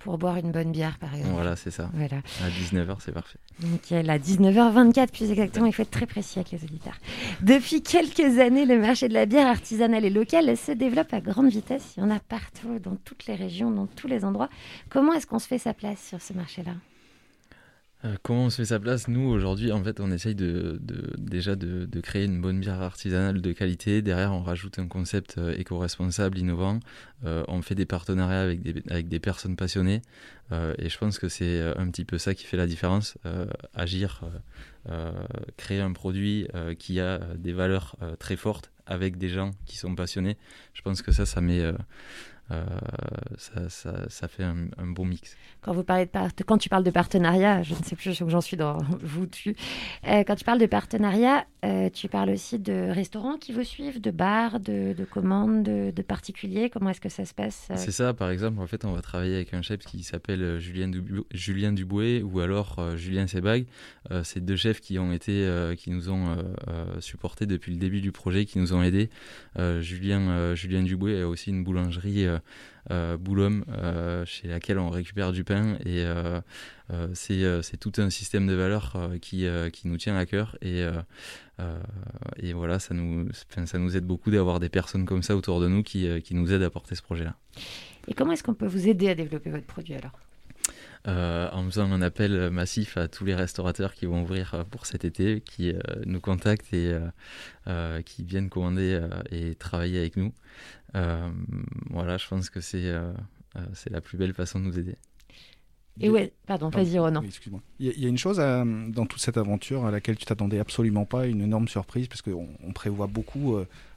Pour 0.00 0.16
boire 0.16 0.38
une 0.38 0.50
bonne 0.50 0.72
bière, 0.72 0.98
par 0.98 1.14
exemple. 1.14 1.34
Voilà, 1.34 1.56
c'est 1.56 1.70
ça. 1.70 1.90
Voilà. 1.92 2.22
À 2.42 2.48
19h, 2.48 2.96
c'est 3.00 3.12
parfait. 3.12 3.38
Nickel, 3.62 4.08
à 4.08 4.18
19h24 4.18 5.08
plus 5.08 5.30
exactement, 5.30 5.66
il 5.66 5.74
faut 5.74 5.82
être 5.82 5.90
très 5.90 6.06
précis 6.06 6.38
avec 6.38 6.52
les 6.52 6.64
auditeurs. 6.64 6.96
Depuis 7.42 7.82
quelques 7.82 8.38
années, 8.38 8.64
le 8.64 8.78
marché 8.80 9.08
de 9.08 9.14
la 9.14 9.26
bière 9.26 9.46
artisanale 9.46 10.06
et 10.06 10.10
locale 10.10 10.56
se 10.56 10.72
développe 10.72 11.12
à 11.12 11.20
grande 11.20 11.50
vitesse. 11.50 11.94
Il 11.96 12.00
y 12.00 12.02
en 12.02 12.10
a 12.10 12.18
partout, 12.18 12.78
dans 12.78 12.96
toutes 12.96 13.26
les 13.26 13.34
régions, 13.34 13.70
dans 13.70 13.86
tous 13.86 14.08
les 14.08 14.24
endroits. 14.24 14.48
Comment 14.88 15.12
est-ce 15.12 15.26
qu'on 15.26 15.38
se 15.38 15.46
fait 15.46 15.58
sa 15.58 15.74
place 15.74 16.02
sur 16.02 16.22
ce 16.22 16.32
marché-là? 16.32 16.72
Euh, 18.04 18.16
comment 18.22 18.44
on 18.44 18.50
se 18.50 18.56
fait 18.56 18.66
sa 18.66 18.80
place 18.80 19.08
Nous, 19.08 19.28
aujourd'hui, 19.28 19.72
en 19.72 19.84
fait, 19.84 20.00
on 20.00 20.10
essaye 20.10 20.34
de, 20.34 20.80
déjà 21.18 21.54
de, 21.54 22.00
créer 22.00 22.24
une 22.24 22.40
bonne 22.40 22.60
bière 22.60 22.80
artisanale 22.80 23.42
de 23.42 23.52
qualité. 23.52 24.00
Derrière, 24.00 24.32
on 24.32 24.42
rajoute 24.42 24.78
un 24.78 24.86
concept 24.86 25.36
euh, 25.36 25.54
éco-responsable, 25.56 26.38
innovant. 26.38 26.80
Euh, 27.24 27.44
on 27.48 27.60
fait 27.60 27.74
des 27.74 27.84
partenariats 27.84 28.40
avec 28.40 28.62
des, 28.62 29.20
personnes 29.20 29.56
passionnées. 29.56 30.02
Et 30.78 30.88
je 30.88 30.98
pense 30.98 31.20
que 31.20 31.28
c'est 31.28 31.62
un 31.76 31.88
petit 31.90 32.04
peu 32.04 32.18
ça 32.18 32.34
qui 32.34 32.44
fait 32.44 32.56
la 32.56 32.66
différence. 32.66 33.16
Agir, 33.72 34.22
créer 35.56 35.80
un 35.80 35.92
produit 35.92 36.48
qui 36.76 36.98
a 36.98 37.20
des 37.36 37.52
valeurs 37.52 37.94
très 38.18 38.34
fortes 38.34 38.72
avec 38.84 39.16
des 39.16 39.28
gens 39.28 39.52
qui 39.64 39.78
sont 39.78 39.94
passionnés. 39.94 40.36
Je 40.74 40.82
pense 40.82 41.02
que 41.02 41.12
ça, 41.12 41.24
ça 41.24 41.40
met... 41.40 41.62
euh, 42.50 42.64
ça, 43.36 43.68
ça- 43.68 44.08
ça 44.08 44.28
fait 44.28 44.44
un- 44.44 44.68
un 44.78 44.86
bon 44.86 45.04
mix. 45.04 45.36
quand, 45.60 45.72
vous 45.72 45.84
parlez 45.84 46.06
de 46.06 46.10
par- 46.10 46.28
quand 46.46 46.58
tu 46.58 46.68
parles 46.68 46.84
de 46.84 46.90
partenariat, 46.90 47.62
je 47.62 47.74
ne 47.74 47.82
sais 47.82 47.96
plus 47.96 48.20
où 48.22 48.28
j'en 48.28 48.40
suis 48.40 48.56
dans 48.56 48.78
vous 49.02 49.26
tu. 49.26 49.54
Euh, 50.08 50.24
quand 50.26 50.34
tu 50.36 50.44
parles 50.44 50.58
de 50.58 50.66
partenariat, 50.66 51.44
euh, 51.64 51.90
tu 51.90 52.08
parles 52.08 52.30
aussi 52.30 52.58
de 52.58 52.90
restaurants 52.90 53.36
qui 53.36 53.52
vous 53.52 53.62
suivent, 53.64 54.00
de 54.00 54.10
bars, 54.10 54.58
de, 54.60 54.94
de 54.94 55.04
commandes, 55.04 55.62
de, 55.62 55.90
de 55.90 56.02
particuliers. 56.02 56.70
Comment 56.70 56.90
est-ce 56.90 57.00
que 57.00 57.08
ça 57.10 57.24
se 57.24 57.34
passe 57.34 57.68
C'est 57.76 57.90
ça, 57.92 58.14
par 58.14 58.30
exemple, 58.30 58.60
en 58.60 58.66
fait, 58.66 58.84
on 58.84 58.92
va 58.92 59.02
travailler 59.02 59.34
avec 59.36 59.52
un 59.54 59.62
chef 59.62 59.80
qui 59.80 60.02
s'appelle 60.02 60.58
Julien, 60.58 60.90
Julien 61.32 61.72
Dubouet 61.72 62.22
ou 62.22 62.40
alors 62.40 62.96
Julien 62.96 63.26
Sebag. 63.26 63.66
C'est 64.22 64.44
deux 64.44 64.56
chefs 64.56 64.80
qui 64.80 64.98
ont 64.98 65.12
été, 65.12 65.46
qui 65.76 65.90
nous 65.90 66.08
ont 66.10 66.36
supportés 67.00 67.46
depuis 67.46 67.72
le 67.72 67.78
début 67.78 68.00
du 68.00 68.12
projet, 68.12 68.44
qui 68.46 68.58
nous 68.58 68.72
ont 68.72 68.82
aidés. 68.82 69.10
Julien, 69.80 70.54
Julien 70.54 70.82
Dubouet 70.82 71.20
a 71.22 71.28
aussi 71.28 71.50
une 71.50 71.62
boulangerie 71.64 72.26
euh, 72.90 73.16
euh, 73.16 73.60
euh, 73.68 74.24
chez 74.24 74.48
laquelle 74.48 74.78
on 74.78 74.90
récupère 74.90 75.32
du 75.32 75.44
pain. 75.44 75.76
Et 75.84 76.04
euh, 76.04 76.40
c'est 77.14 77.76
tout 77.78 77.92
un 77.98 78.10
système 78.10 78.46
de 78.46 78.54
valeurs 78.54 79.10
qui, 79.20 79.46
qui 79.72 79.88
nous 79.88 79.96
tient 79.96 80.16
à 80.16 80.26
cœur. 80.26 80.56
Et, 80.62 80.84
et 82.36 82.52
voilà, 82.52 82.78
ça 82.78 82.94
nous, 82.94 83.28
ça 83.64 83.78
nous 83.78 83.96
aide 83.96 84.04
beaucoup 84.04 84.30
d'avoir 84.30 84.60
des 84.60 84.68
personnes 84.68 85.04
comme 85.04 85.22
ça 85.22 85.36
autour 85.36 85.60
de 85.60 85.68
nous 85.68 85.82
qui, 85.82 86.08
qui 86.22 86.34
nous 86.34 86.52
aident 86.52 86.62
à 86.62 86.70
porter 86.70 86.94
ce 86.94 87.02
projet-là. 87.02 87.36
Et 88.08 88.14
comment 88.14 88.32
est-ce 88.32 88.42
qu'on 88.42 88.54
peut 88.54 88.66
vous 88.66 88.88
aider 88.88 89.08
à 89.08 89.14
développer 89.14 89.50
votre 89.50 89.66
produit 89.66 89.94
alors? 89.94 90.18
Euh, 91.08 91.48
en 91.52 91.64
faisant 91.64 91.90
un 91.90 92.02
appel 92.02 92.50
massif 92.50 92.96
à 92.96 93.08
tous 93.08 93.24
les 93.24 93.34
restaurateurs 93.34 93.94
qui 93.94 94.06
vont 94.06 94.22
ouvrir 94.22 94.54
euh, 94.54 94.64
pour 94.64 94.86
cet 94.86 95.04
été, 95.04 95.40
qui 95.40 95.70
euh, 95.70 95.78
nous 96.06 96.20
contactent 96.20 96.72
et 96.74 96.92
euh, 96.92 97.00
euh, 97.68 98.02
qui 98.02 98.22
viennent 98.24 98.50
commander 98.50 98.98
euh, 99.00 99.08
et 99.30 99.54
travailler 99.54 99.98
avec 99.98 100.16
nous. 100.16 100.32
Euh, 100.96 101.30
voilà, 101.88 102.18
je 102.18 102.26
pense 102.28 102.50
que 102.50 102.60
c'est 102.60 102.86
euh, 102.86 103.12
euh, 103.56 103.60
c'est 103.72 103.90
la 103.90 104.00
plus 104.00 104.18
belle 104.18 104.34
façon 104.34 104.60
de 104.60 104.64
nous 104.64 104.78
aider. 104.78 104.96
Et 106.02 106.08
ouais, 106.08 106.32
pardon, 106.46 106.70
vas-y 106.70 106.98
Ronan. 106.98 107.20
Excuse-moi. 107.22 107.60
Il 107.78 107.86
y, 107.98 108.06
a- 108.06 108.08
une 108.08 108.16
chose 108.16 108.38
euh, 108.40 108.64
dans 108.88 109.04
toute 109.04 109.20
cette 109.20 109.36
aventure 109.36 109.84
à 109.84 109.90
laquelle 109.90 110.16
tu 110.16 110.24
t'attendais 110.24 110.58
absolument 110.58 111.04
pas, 111.04 111.26
une 111.26 111.42
énorme 111.42 111.68
surprise, 111.68 112.08
parce 112.08 112.22
qu'on 112.22 112.48
on 112.62 112.72
prévoit 112.72 113.06
beaucoup, 113.06 113.56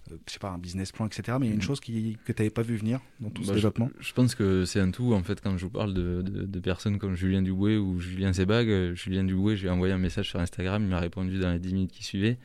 je 0.09 0.33
sais 0.33 0.39
pas, 0.39 0.49
un 0.49 0.57
business 0.57 0.91
plan, 0.91 1.05
etc. 1.07 1.37
Mais 1.39 1.47
il 1.47 1.49
y 1.49 1.51
a 1.51 1.55
une 1.55 1.59
Mhm. 1.61 1.65
chose 1.65 1.79
qui, 1.79 2.17
que 2.25 2.31
tu 2.31 2.41
n'avais 2.41 2.49
pas 2.49 2.61
vu 2.61 2.75
venir 2.75 2.99
dans 3.19 3.29
tout 3.29 3.43
ce 3.43 3.47
Bah, 3.49 3.53
développement. 3.55 3.89
Je, 3.99 4.13
pense 4.13 4.35
que 4.35 4.65
c'est 4.65 4.79
un 4.79 4.91
tout. 4.91 5.13
En 5.13 5.23
fait, 5.23 5.39
quand 5.41 5.57
je 5.57 5.65
vous 5.65 5.71
parle 5.71 5.93
de, 5.93 6.21
de- 6.21 6.43
de 6.45 6.59
personnes 6.59 6.97
comme 6.99 7.15
Julien 7.15 7.41
Dubouet 7.41 7.77
ou 7.77 7.99
Julien 7.99 8.33
Sebag, 8.33 8.67
euh, 8.69 8.95
Julien 8.95 9.23
Dubouet, 9.23 9.55
je 9.55 9.61
lui 9.63 9.67
ai 9.69 9.71
envoyé 9.71 9.93
un 9.93 9.97
message 9.97 10.29
sur 10.29 10.39
Instagram, 10.39 10.83
il 10.83 10.89
m'a 10.89 10.99
répondu 10.99 11.39
dans 11.39 11.51
les 11.51 11.59
10 11.59 11.73
minutes 11.73 11.91
qui 11.91 12.03
suivaient. 12.03 12.37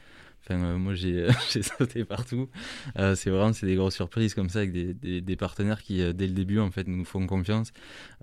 Enfin, 0.45 0.63
euh, 0.65 0.79
moi, 0.79 0.95
j'ai 0.95 1.27
j'ai 1.51 1.63
sauté 1.63 2.05
partout. 2.05 2.49
Euh, 2.99 3.15
c'est 3.17 3.29
vraiment 3.29 3.53
c'est 3.53 3.67
des 3.67 3.75
grosses 3.75 3.97
surprises 3.97 4.33
comme 4.35 4.49
ça 4.49 4.61
avec 4.61 4.73
des, 4.73 4.95
des- 4.95 5.21
des 5.21 5.37
partenaires 5.37 5.83
qui, 5.83 6.01
euh, 6.01 6.13
dès 6.15 6.27
le 6.27 6.33
début, 6.33 6.59
en 6.61 6.71
fait, 6.71 6.87
nous 6.87 7.05
font 7.05 7.27
confiance 7.27 7.73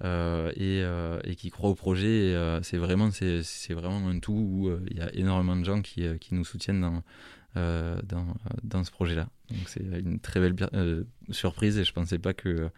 euh, 0.04 0.50
et, 0.56 0.82
euh, 0.82 1.20
et 1.24 1.36
qui 1.36 1.52
croient 1.52 1.70
au 1.70 1.76
projet. 1.76 2.30
Et, 2.30 2.36
euh, 2.36 2.62
c'est 2.64 2.78
vraiment, 2.78 3.10
c'est 3.12 3.74
vraiment 3.74 4.08
un 4.08 4.20
tout 4.20 4.34
où 4.34 4.70
euh, 4.70 4.80
il 4.90 4.98
y 4.98 5.02
a 5.02 5.14
énormément 5.14 5.56
de 5.58 5.66
gens 5.66 5.82
qui, 5.82 6.04
euh, 6.06 6.18
qui 6.18 6.34
nous 6.36 6.46
soutiennent 6.46 6.82
dans, 6.82 7.04
euh, 7.58 8.02
dans, 8.04 8.26
dans 8.64 8.84
ce 8.84 8.92
projet-là. 8.92 9.28
Donc, 9.50 9.68
c'est 9.68 9.82
une 9.82 10.20
très 10.20 10.40
belle 10.40 10.56
euh, 10.74 11.04
surprise 11.30 11.78
et 11.78 11.84
je 11.84 11.94
pensais 11.94 12.20
pas 12.20 12.34
que, 12.34 12.70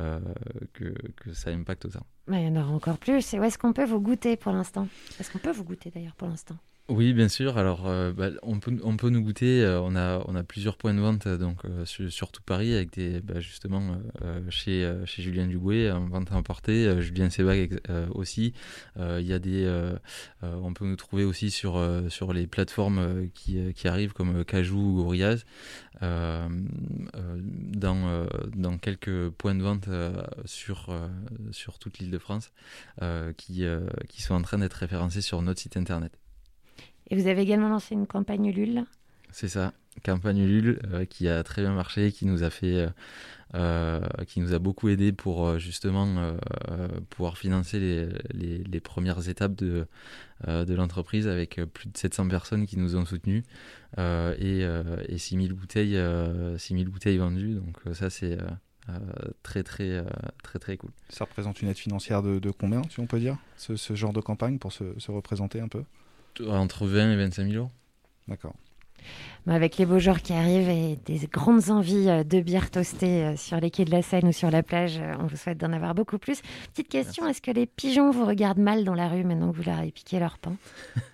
euh, 0.00 0.20
que, 0.72 0.94
que 1.16 1.32
ça 1.32 1.50
impacte 1.50 1.84
autant. 1.84 2.06
Mais 2.26 2.44
il 2.44 2.48
y 2.48 2.50
en 2.50 2.60
aura 2.60 2.72
encore 2.72 2.98
plus. 2.98 3.34
Et 3.34 3.38
où 3.38 3.44
est-ce 3.44 3.58
qu'on 3.58 3.72
peut 3.72 3.84
vous 3.84 4.00
goûter 4.00 4.36
pour 4.36 4.52
l'instant? 4.52 4.88
Est-ce 5.20 5.30
qu'on 5.30 5.38
peut 5.38 5.52
vous 5.52 5.64
goûter 5.64 5.90
d'ailleurs 5.90 6.14
pour 6.14 6.28
l'instant? 6.28 6.56
Oui, 6.90 7.14
bien 7.14 7.28
sûr. 7.28 7.56
Alors, 7.56 7.86
euh, 7.86 8.12
bah, 8.12 8.28
on, 8.42 8.60
peut, 8.60 8.78
on 8.84 8.98
peut 8.98 9.08
nous 9.08 9.22
goûter. 9.22 9.62
euh, 9.64 9.80
on, 9.80 9.96
a, 9.96 10.22
on 10.26 10.34
a 10.34 10.44
plusieurs 10.44 10.76
points 10.76 10.92
de 10.92 11.00
vente 11.00 11.26
euh, 11.26 11.38
donc, 11.38 11.62
sur, 11.86 12.12
sur 12.12 12.30
tout 12.30 12.42
Paris, 12.42 12.74
avec 12.74 12.92
des, 12.92 13.22
bah, 13.22 13.40
justement 13.40 13.96
chez, 14.50 14.92
chez 15.06 15.22
Julien 15.22 15.46
Dubouet, 15.46 15.90
en 15.90 16.06
vente 16.08 16.30
à 16.30 16.36
emporter, 16.36 17.00
Julien 17.00 17.30
Sebag 17.30 17.80
aussi. 18.10 18.52
Il 18.98 19.26
y 19.26 19.32
a 19.32 19.38
des, 19.38 19.92
on 20.42 20.72
peut 20.74 20.84
nous 20.84 20.96
trouver 20.96 21.24
aussi 21.24 21.50
sur, 21.50 21.80
sur 22.08 22.32
les 22.32 22.46
plateformes 22.46 23.28
qui, 23.34 23.72
qui 23.74 23.88
arrivent, 23.88 24.12
comme 24.12 24.44
Cajou 24.44 24.78
ou 24.78 25.02
Gorillaz, 25.02 25.44
dans, 26.02 26.50
dans 28.54 28.78
quelques 28.78 29.30
points 29.30 29.54
de 29.54 29.62
vente 29.62 29.88
sur, 30.44 30.94
sur 31.50 31.78
toute 31.78 31.98
l'île 31.98 32.10
de 32.10 32.18
France, 32.18 32.52
qui, 33.36 33.64
qui 34.08 34.22
sont 34.22 34.34
en 34.34 34.42
train 34.42 34.58
d'être 34.58 34.74
référencés 34.74 35.22
sur 35.22 35.40
notre 35.42 35.60
site 35.60 35.76
internet. 35.76 36.12
Et 37.10 37.16
vous 37.16 37.26
avez 37.26 37.42
également 37.42 37.68
lancé 37.68 37.94
une 37.94 38.06
campagne 38.06 38.46
Ulule. 38.46 38.84
C'est 39.30 39.48
ça, 39.48 39.72
campagne 40.04 40.38
Ulule 40.38 40.80
euh, 40.92 41.04
qui 41.04 41.28
a 41.28 41.42
très 41.42 41.62
bien 41.62 41.74
marché, 41.74 42.12
qui 42.12 42.24
nous 42.24 42.44
a 42.44 42.50
fait, 42.50 42.74
euh, 42.74 42.88
euh, 43.54 44.00
qui 44.26 44.40
nous 44.40 44.54
a 44.54 44.58
beaucoup 44.58 44.88
aidé 44.88 45.12
pour 45.12 45.58
justement 45.58 46.06
euh, 46.18 46.88
pouvoir 47.10 47.36
financer 47.36 47.80
les, 47.80 48.08
les, 48.32 48.58
les 48.64 48.80
premières 48.80 49.28
étapes 49.28 49.54
de, 49.56 49.86
euh, 50.48 50.64
de 50.64 50.74
l'entreprise 50.74 51.26
avec 51.28 51.60
plus 51.72 51.88
de 51.88 51.96
700 51.96 52.28
personnes 52.28 52.66
qui 52.66 52.78
nous 52.78 52.96
ont 52.96 53.04
soutenus 53.04 53.42
euh, 53.98 54.34
et, 54.38 54.64
euh, 54.64 54.96
et 55.08 55.18
6000 55.18 55.52
bouteilles, 55.52 55.96
euh, 55.96 56.56
6000 56.58 56.88
bouteilles 56.88 57.18
vendues. 57.18 57.54
Donc 57.54 57.78
ça 57.92 58.10
c'est 58.10 58.40
euh, 58.40 58.46
euh, 58.88 58.98
très 59.42 59.62
très 59.62 59.90
euh, 59.90 60.04
très 60.42 60.58
très 60.58 60.76
cool. 60.76 60.90
Ça 61.08 61.24
représente 61.24 61.60
une 61.62 61.68
aide 61.68 61.78
financière 61.78 62.22
de, 62.22 62.38
de 62.38 62.50
combien, 62.50 62.82
si 62.90 63.00
on 63.00 63.06
peut 63.06 63.18
dire, 63.20 63.36
ce, 63.56 63.76
ce 63.76 63.94
genre 63.94 64.12
de 64.12 64.20
campagne 64.20 64.58
pour 64.58 64.72
se, 64.72 64.98
se 64.98 65.10
représenter 65.10 65.60
un 65.60 65.68
peu? 65.68 65.82
Entre 66.48 66.86
20 66.86 67.12
et 67.12 67.16
25 67.16 67.50
000 67.50 67.54
euros. 67.56 67.70
D'accord. 68.28 68.54
Mais 69.46 69.54
Avec 69.54 69.76
les 69.76 69.84
beaux 69.84 69.98
jours 69.98 70.20
qui 70.20 70.32
arrivent 70.32 70.70
et 70.70 70.96
des 71.04 71.26
grandes 71.26 71.68
envies 71.68 72.08
euh, 72.08 72.24
de 72.24 72.40
bière 72.40 72.70
toastée 72.70 73.24
euh, 73.24 73.36
sur 73.36 73.60
les 73.60 73.70
quais 73.70 73.84
de 73.84 73.90
la 73.90 74.00
Seine 74.00 74.26
ou 74.26 74.32
sur 74.32 74.50
la 74.50 74.62
plage, 74.62 74.96
euh, 74.98 75.12
on 75.20 75.26
vous 75.26 75.36
souhaite 75.36 75.58
d'en 75.58 75.72
avoir 75.74 75.94
beaucoup 75.94 76.16
plus. 76.16 76.40
Petite 76.72 76.88
question, 76.88 77.28
est-ce 77.28 77.42
que 77.42 77.50
les 77.50 77.66
pigeons 77.66 78.10
vous 78.10 78.24
regardent 78.24 78.58
mal 78.60 78.84
dans 78.84 78.94
la 78.94 79.08
rue 79.08 79.22
maintenant 79.22 79.52
que 79.52 79.56
vous 79.56 79.62
leur 79.64 79.78
avez 79.78 79.90
piqué 79.92 80.18
leur 80.18 80.38
pain? 80.38 80.56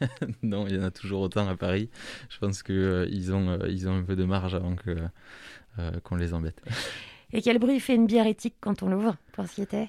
Non, 0.44 0.66
il 0.68 0.76
y 0.76 0.78
en 0.78 0.84
a 0.84 0.92
toujours 0.92 1.22
autant 1.22 1.48
à 1.48 1.56
Paris. 1.56 1.90
Je 2.28 2.38
pense 2.38 2.62
qu'ils 2.62 3.08
ils 3.10 3.34
ont, 3.34 3.48
euh, 3.48 3.68
ils 3.68 3.88
ont 3.88 3.96
un 3.96 4.04
peu 4.04 4.14
de 4.14 4.24
marge 4.24 4.54
avant 4.54 4.76
que, 4.76 4.96
euh, 5.80 5.90
qu'on 6.04 6.14
les 6.14 6.32
embête. 6.32 6.62
Et 7.32 7.42
quel 7.42 7.58
bruit 7.58 7.80
fait 7.80 7.96
une 7.96 8.06
bière 8.06 8.26
éthique 8.28 8.54
quand 8.60 8.84
on 8.84 8.88
l'ouvre 8.88 9.16
Pour 9.32 9.46
ce 9.46 9.56
qui 9.56 9.62
était? 9.62 9.88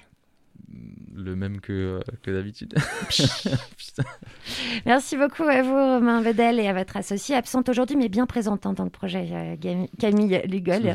Le 1.14 1.36
même 1.36 1.60
que, 1.60 1.72
euh, 1.72 2.00
que 2.22 2.30
d'habitude. 2.30 2.74
Merci 4.86 5.16
beaucoup 5.16 5.42
à 5.42 5.62
vous, 5.62 5.74
Romain 5.74 6.22
Vedel, 6.22 6.58
et 6.58 6.68
à 6.68 6.72
votre 6.72 6.96
associé, 6.96 7.34
absente 7.36 7.68
aujourd'hui, 7.68 7.96
mais 7.96 8.08
bien 8.08 8.26
présente 8.26 8.66
hein, 8.66 8.72
dans 8.72 8.84
le 8.84 8.90
projet, 8.90 9.28
euh, 9.30 9.86
Camille 9.98 10.42
Lugol. 10.46 10.94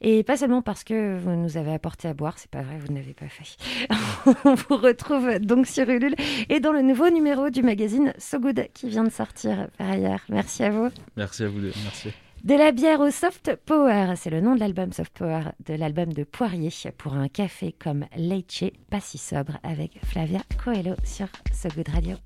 Et 0.00 0.22
pas 0.22 0.36
seulement 0.36 0.60
parce 0.62 0.84
que 0.84 1.18
vous 1.18 1.30
nous 1.30 1.56
avez 1.56 1.72
apporté 1.72 2.08
à 2.08 2.14
boire, 2.14 2.38
c'est 2.38 2.50
pas 2.50 2.62
vrai, 2.62 2.78
vous 2.78 2.92
n'avez 2.92 3.14
pas 3.14 3.28
fait. 3.28 3.56
On 4.44 4.54
vous 4.54 4.76
retrouve 4.76 5.38
donc 5.38 5.66
sur 5.66 5.88
Ulule 5.88 6.14
et 6.48 6.60
dans 6.60 6.72
le 6.72 6.82
nouveau 6.82 7.08
numéro 7.08 7.48
du 7.48 7.62
magazine 7.62 8.12
So 8.18 8.38
Good 8.38 8.68
qui 8.74 8.90
vient 8.90 9.04
de 9.04 9.10
sortir 9.10 9.68
par 9.78 9.90
ailleurs. 9.90 10.20
Merci 10.28 10.64
à 10.64 10.70
vous. 10.70 10.90
Merci 11.16 11.44
à 11.44 11.48
vous 11.48 11.60
deux. 11.60 11.72
Merci. 11.84 12.10
De 12.46 12.54
la 12.54 12.70
bière 12.70 13.00
au 13.00 13.10
soft 13.10 13.56
power, 13.66 14.14
c'est 14.14 14.30
le 14.30 14.40
nom 14.40 14.54
de 14.54 14.60
l'album 14.60 14.92
Soft 14.92 15.18
Power, 15.18 15.46
de 15.66 15.74
l'album 15.74 16.12
de 16.12 16.22
Poirier 16.22 16.70
pour 16.96 17.14
un 17.14 17.26
café 17.26 17.72
comme 17.76 18.06
Leche, 18.16 18.70
pas 18.88 19.00
si 19.00 19.18
sobre, 19.18 19.58
avec 19.64 19.98
Flavia 20.04 20.38
Coelho 20.62 20.94
sur 21.02 21.26
So 21.52 21.68
Good 21.74 21.88
Radio. 21.88 22.16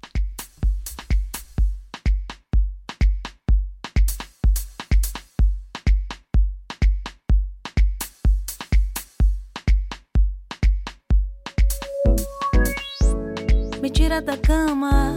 Me 13.80 13.88
tira 13.88 14.20
da 14.20 14.36
cama, 14.36 15.14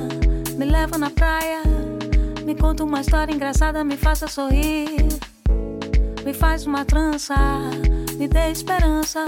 me 0.57 0.63
leva 0.63 0.97
na 0.97 1.09
praia, 1.09 1.72
me 2.45 2.55
conta 2.55 2.83
uma 2.83 3.01
história 3.01 3.33
engraçada, 3.33 3.83
me 3.83 3.95
faça 3.95 4.27
sorrir. 4.27 5.07
Me 6.25 6.33
faz 6.33 6.65
uma 6.65 6.83
trança, 6.85 7.35
me 8.17 8.27
dê 8.27 8.51
esperança. 8.51 9.25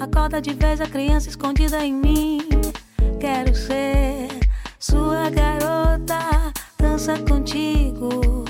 Acorda 0.00 0.40
de 0.40 0.52
vez 0.52 0.80
a 0.80 0.86
criança 0.86 1.28
escondida 1.28 1.84
em 1.84 1.92
mim. 1.92 2.38
Quero 3.20 3.54
ser 3.54 4.28
sua 4.78 5.30
garota, 5.30 6.18
dança 6.78 7.18
contigo. 7.18 8.44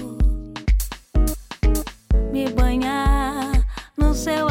Me 2.33 2.49
banhar 2.51 3.53
no 3.97 4.15
céu 4.15 4.49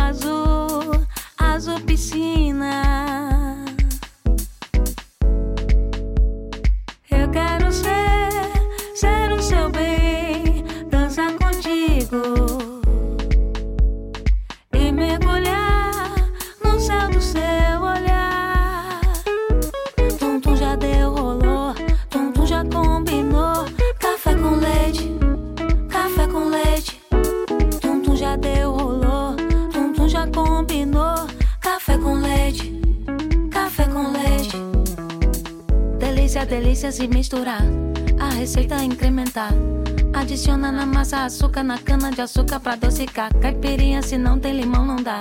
Massa 41.03 41.25
açúcar, 41.25 41.63
na 41.63 41.77
cana 41.77 42.11
de 42.11 42.21
açúcar 42.21 42.61
pra 42.61 42.73
adocicar. 42.73 43.29
Caipirinha, 43.41 44.01
se 44.01 44.17
não 44.17 44.39
tem 44.39 44.53
limão, 44.53 44.85
não 44.85 44.95
dá. 44.95 45.19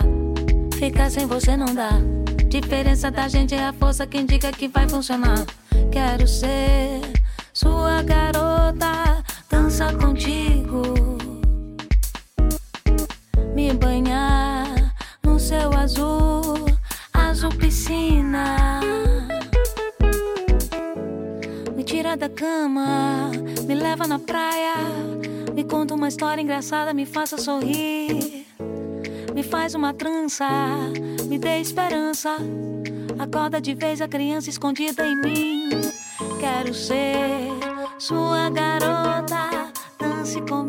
Ficar 0.78 1.10
sem 1.10 1.26
você 1.26 1.56
não 1.56 1.74
dá. 1.74 1.90
Diferença 2.48 3.10
da 3.10 3.26
gente 3.26 3.52
é 3.52 3.64
a 3.64 3.72
força 3.72 4.06
que 4.06 4.16
indica 4.16 4.52
que 4.52 4.68
vai 4.68 4.88
funcionar. 4.88 5.44
Quero 5.90 6.28
ser 6.28 7.00
história 26.12 26.42
engraçada, 26.42 26.92
me 26.92 27.06
faça 27.06 27.38
sorrir. 27.38 28.46
Me 29.34 29.42
faz 29.42 29.74
uma 29.74 29.94
trança, 29.94 30.46
me 31.26 31.38
dê 31.38 31.58
esperança. 31.58 32.36
Acorda 33.18 33.62
de 33.62 33.74
vez 33.74 34.02
a 34.02 34.06
criança 34.06 34.50
escondida 34.50 35.06
em 35.06 35.16
mim. 35.16 35.70
Quero 36.38 36.74
ser 36.74 37.48
sua 37.98 38.50
garota, 38.50 39.72
dance 39.98 40.38
comigo. 40.42 40.61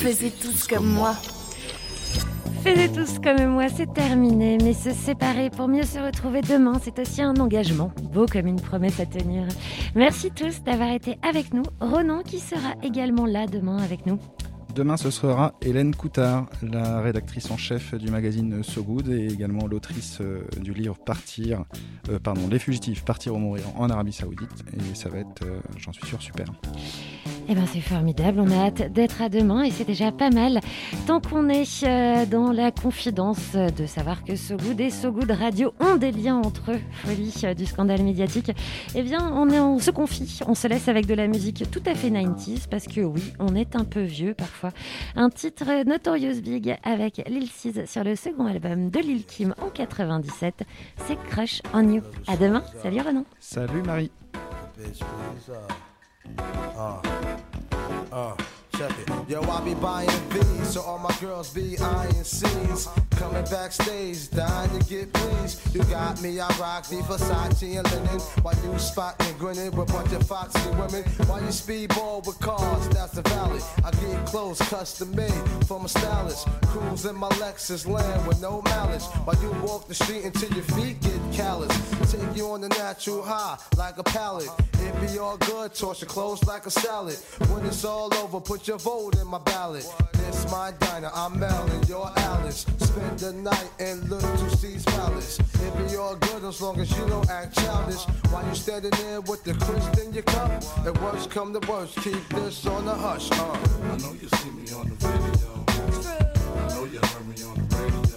Faisez 0.00 0.30
tous 0.30 0.66
comme 0.66 0.86
moi. 0.86 1.14
Faisez 2.64 2.88
tous 2.90 3.18
comme 3.18 3.44
moi, 3.50 3.68
c'est 3.68 3.92
terminé, 3.92 4.56
mais 4.62 4.72
se 4.72 4.92
séparer 4.92 5.50
pour 5.50 5.68
mieux 5.68 5.82
se 5.82 5.98
retrouver 5.98 6.40
demain, 6.40 6.80
c'est 6.82 6.98
aussi 6.98 7.20
un 7.20 7.36
engagement, 7.36 7.92
beau 8.10 8.24
comme 8.24 8.46
une 8.46 8.62
promesse 8.62 8.98
à 8.98 9.04
tenir. 9.04 9.46
Merci 9.94 10.30
tous 10.30 10.62
d'avoir 10.62 10.88
été 10.88 11.18
avec 11.22 11.52
nous. 11.52 11.64
Ronan 11.82 12.22
qui 12.22 12.38
sera 12.38 12.76
également 12.82 13.26
là 13.26 13.46
demain 13.46 13.76
avec 13.76 14.06
nous. 14.06 14.18
Demain, 14.74 14.96
ce 14.96 15.10
sera 15.10 15.52
Hélène 15.60 15.94
Coutard, 15.94 16.46
la 16.62 17.02
rédactrice 17.02 17.50
en 17.50 17.58
chef 17.58 17.94
du 17.94 18.10
magazine 18.10 18.62
So 18.62 18.82
Good 18.82 19.08
et 19.10 19.26
également 19.26 19.66
l'autrice 19.66 20.22
euh, 20.22 20.46
du 20.58 20.72
livre 20.72 20.96
Partir, 20.96 21.64
euh, 22.08 22.18
pardon, 22.18 22.48
Les 22.50 22.58
fugitifs, 22.58 23.04
Partir 23.04 23.34
ou 23.34 23.38
mourir 23.38 23.64
en 23.76 23.90
Arabie 23.90 24.14
Saoudite. 24.14 24.64
Et 24.72 24.94
ça 24.94 25.10
va 25.10 25.18
être, 25.18 25.44
euh, 25.44 25.60
j'en 25.76 25.92
suis 25.92 26.06
sûr, 26.06 26.22
super. 26.22 26.46
Eh 27.52 27.54
ben 27.56 27.66
c'est 27.66 27.80
formidable, 27.80 28.38
on 28.38 28.48
a 28.52 28.66
hâte 28.66 28.92
d'être 28.92 29.20
à 29.20 29.28
demain 29.28 29.64
et 29.64 29.72
c'est 29.72 29.84
déjà 29.84 30.12
pas 30.12 30.30
mal. 30.30 30.60
Tant 31.08 31.20
qu'on 31.20 31.48
est 31.48 31.82
euh, 31.82 32.24
dans 32.24 32.52
la 32.52 32.70
confidence 32.70 33.54
de 33.54 33.86
savoir 33.86 34.22
que 34.22 34.36
So 34.36 34.56
Good 34.56 34.80
et 34.80 34.90
So 34.90 35.10
Good 35.10 35.32
Radio 35.32 35.74
ont 35.80 35.96
des 35.96 36.12
liens 36.12 36.36
entre 36.36 36.70
eux, 36.70 36.80
folie 37.02 37.34
euh, 37.42 37.54
du 37.54 37.66
scandale 37.66 38.04
médiatique, 38.04 38.52
eh 38.94 39.02
bien 39.02 39.32
on, 39.34 39.50
est, 39.50 39.58
on 39.58 39.80
se 39.80 39.90
confie, 39.90 40.38
on 40.46 40.54
se 40.54 40.68
laisse 40.68 40.86
avec 40.86 41.06
de 41.06 41.14
la 41.14 41.26
musique 41.26 41.68
tout 41.72 41.82
à 41.86 41.96
fait 41.96 42.10
90s 42.10 42.68
parce 42.70 42.86
que 42.86 43.00
oui, 43.00 43.32
on 43.40 43.56
est 43.56 43.74
un 43.74 43.84
peu 43.84 44.02
vieux 44.02 44.34
parfois. 44.34 44.70
Un 45.16 45.28
titre 45.28 45.84
Notorious 45.84 46.40
Big 46.42 46.76
avec 46.84 47.20
Lil 47.28 47.48
Sis 47.48 47.84
sur 47.86 48.04
le 48.04 48.14
second 48.14 48.46
album 48.46 48.90
de 48.90 49.00
Lil 49.00 49.24
Kim 49.24 49.56
en 49.60 49.70
97, 49.70 50.62
c'est 51.04 51.20
Crush 51.24 51.62
on 51.74 51.82
You. 51.94 52.02
À 52.28 52.36
demain, 52.36 52.62
salut 52.80 53.00
Renan. 53.00 53.24
Salut 53.40 53.82
Marie. 53.82 54.12
Uh, 56.26 57.00
uh, 58.12 58.36
it. 58.80 59.28
Yo, 59.28 59.42
I 59.42 59.60
be 59.62 59.74
buying 59.74 60.08
V's, 60.30 60.70
so 60.70 60.82
all 60.82 60.98
my 60.98 61.14
girls 61.20 61.52
be 61.52 61.78
eyeing 61.78 62.24
C's. 62.24 62.88
Coming 63.10 63.44
backstage, 63.44 64.30
dying 64.30 64.70
to 64.78 64.88
get 64.88 65.12
pleased. 65.12 65.74
You 65.74 65.84
got 65.84 66.20
me, 66.22 66.40
I 66.40 66.48
rock 66.58 66.86
the 66.88 66.96
Versace 66.96 67.76
and 67.78 67.90
linen. 67.92 68.20
While 68.42 68.54
you 68.64 68.78
spotting, 68.78 69.36
grinning 69.38 69.70
with 69.72 69.90
a 69.90 69.92
bunch 69.92 70.12
of 70.12 70.26
foxy 70.26 70.70
women. 70.70 71.04
While 71.26 71.42
you 71.42 71.48
speedball 71.48 72.26
with 72.26 72.38
cars, 72.40 72.88
that's 72.88 73.12
the 73.12 73.22
valley. 73.22 73.60
I 73.84 73.90
get 73.90 74.26
clothes 74.26 74.58
custom 74.58 75.14
made 75.14 75.32
from 75.66 75.84
a 75.84 75.88
stylist. 75.88 76.48
Cruise 76.66 77.04
in 77.04 77.16
my 77.16 77.28
Lexus 77.40 77.86
land 77.86 78.26
with 78.26 78.40
no 78.40 78.62
malice. 78.62 79.06
While 79.24 79.40
you 79.42 79.50
walk 79.62 79.88
the 79.88 79.94
street 79.94 80.24
until 80.24 80.50
your 80.52 80.64
feet 80.64 81.00
get 81.00 81.20
callous. 81.32 81.72
Take 82.10 82.36
you 82.36 82.48
on 82.48 82.60
the 82.62 82.68
natural 82.68 83.22
high 83.22 83.58
like 83.76 83.98
a 83.98 84.02
pallet. 84.02 84.48
It 84.74 85.00
be 85.00 85.18
all 85.18 85.36
good, 85.36 85.74
toss 85.74 86.00
your 86.00 86.08
clothes 86.08 86.42
like 86.44 86.66
a 86.66 86.70
salad. 86.70 87.16
When 87.50 87.64
it's 87.66 87.84
all 87.84 88.12
over, 88.14 88.40
put 88.40 88.66
your 88.66 88.69
vote 88.78 89.16
in 89.16 89.26
my 89.26 89.38
ballot. 89.38 89.86
This 90.12 90.50
my 90.50 90.72
diner, 90.78 91.10
I'm 91.14 91.38
Melon, 91.40 91.82
your 91.88 92.10
Alice. 92.16 92.66
Spend 92.78 93.18
the 93.18 93.32
night 93.32 93.70
in 93.78 94.08
Little 94.08 94.50
C's 94.50 94.84
Palace. 94.84 95.38
It 95.38 95.88
be 95.88 95.96
all 95.96 96.14
good 96.16 96.44
as 96.44 96.60
long 96.60 96.78
as 96.78 96.90
you 96.96 97.06
don't 97.06 97.28
act 97.30 97.58
childish. 97.58 98.04
While 98.30 98.46
you 98.46 98.54
standing 98.54 98.92
there 99.02 99.20
with 99.22 99.42
the 99.44 99.54
crisp 99.54 99.98
in 99.98 100.12
your 100.12 100.22
cup. 100.24 100.50
At 100.86 101.00
worst 101.00 101.30
come 101.30 101.52
to 101.52 101.70
worst, 101.70 101.96
keep 101.96 102.28
this 102.28 102.66
on 102.66 102.84
the 102.84 102.94
hush. 102.94 103.30
Uh. 103.32 103.58
I 103.92 103.96
know 103.96 104.12
you 104.12 104.28
see 104.28 104.50
me 104.50 104.70
on 104.72 104.88
the 104.88 104.96
video. 104.96 105.64
I 106.60 106.68
know 106.74 106.84
you 106.84 107.00
heard 107.00 107.26
me 107.26 107.42
on 107.44 107.68
the 107.68 107.76
radio. 107.76 108.09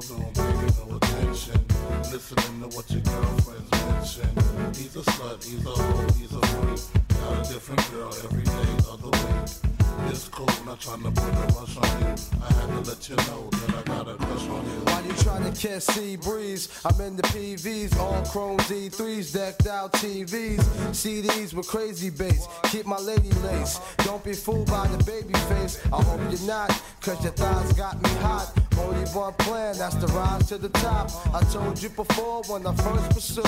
Still 0.00 0.18
don't 0.18 0.34
pay 0.34 0.88
no 0.88 0.96
attention. 0.96 1.64
Listening 2.10 2.68
to 2.68 2.76
what 2.76 2.90
your 2.90 3.00
girlfriends 3.02 3.70
mention. 3.70 4.74
He's 4.74 4.96
a 4.96 5.02
slut, 5.02 5.44
he's 5.44 5.64
a 5.64 5.70
hoe, 5.70 6.06
he's 6.18 6.32
a 6.32 6.46
freak. 6.46 6.80
Got 7.20 7.46
a 7.46 7.52
different 7.52 7.90
girl 7.92 8.12
every 8.24 8.42
day 8.42 8.90
of 8.90 9.00
the 9.02 9.10
week. 9.10 9.74
It's 10.10 10.28
cool, 10.28 10.48
not 10.66 10.80
trying 10.80 11.02
to 11.04 11.10
put 11.12 11.32
a 11.32 11.46
rush 11.54 11.76
on 11.76 12.00
you. 12.00 12.14
I 12.42 12.52
had 12.52 12.84
to 12.84 12.90
let 12.90 13.08
you 13.08 13.16
know 13.16 13.48
that 13.50 13.74
I 13.78 13.82
got 13.82 14.08
a 14.08 14.14
crush 14.14 14.48
on 14.48 14.64
you. 14.64 14.80
While 14.84 15.04
you 15.06 15.12
trying 15.12 15.52
to 15.52 15.68
catch 15.68 15.82
sea 15.82 16.16
breeze, 16.16 16.68
I'm 16.84 17.00
in 17.00 17.14
the 17.14 17.22
PVs, 17.22 17.96
all 17.96 18.20
chrome 18.26 18.58
D3s, 18.58 19.32
decked 19.32 19.68
out 19.68 19.92
TVs, 19.92 20.58
CDs 20.90 21.54
with 21.54 21.68
crazy 21.68 22.10
bass. 22.10 22.48
Keep 22.64 22.86
my 22.86 22.98
lady 22.98 23.30
lace. 23.46 23.78
Don't 23.98 24.24
be 24.24 24.32
fooled 24.32 24.66
by 24.66 24.88
the 24.88 25.02
baby 25.04 25.34
face. 25.48 25.80
I 25.92 26.02
hope 26.02 26.20
you're 26.30 26.48
not, 26.48 26.70
cause 27.00 27.22
your 27.22 27.32
thighs 27.32 27.72
got 27.74 28.02
me 28.02 28.10
hot. 28.20 28.63
Only 28.78 29.04
one 29.10 29.32
plan, 29.34 29.78
that's 29.78 29.94
the 29.96 30.06
rise 30.08 30.48
to 30.48 30.58
the 30.58 30.68
top. 30.68 31.10
I 31.34 31.40
told 31.52 31.80
you 31.82 31.88
before 31.90 32.42
when 32.48 32.66
I 32.66 32.74
first 32.74 33.10
pursued. 33.10 33.46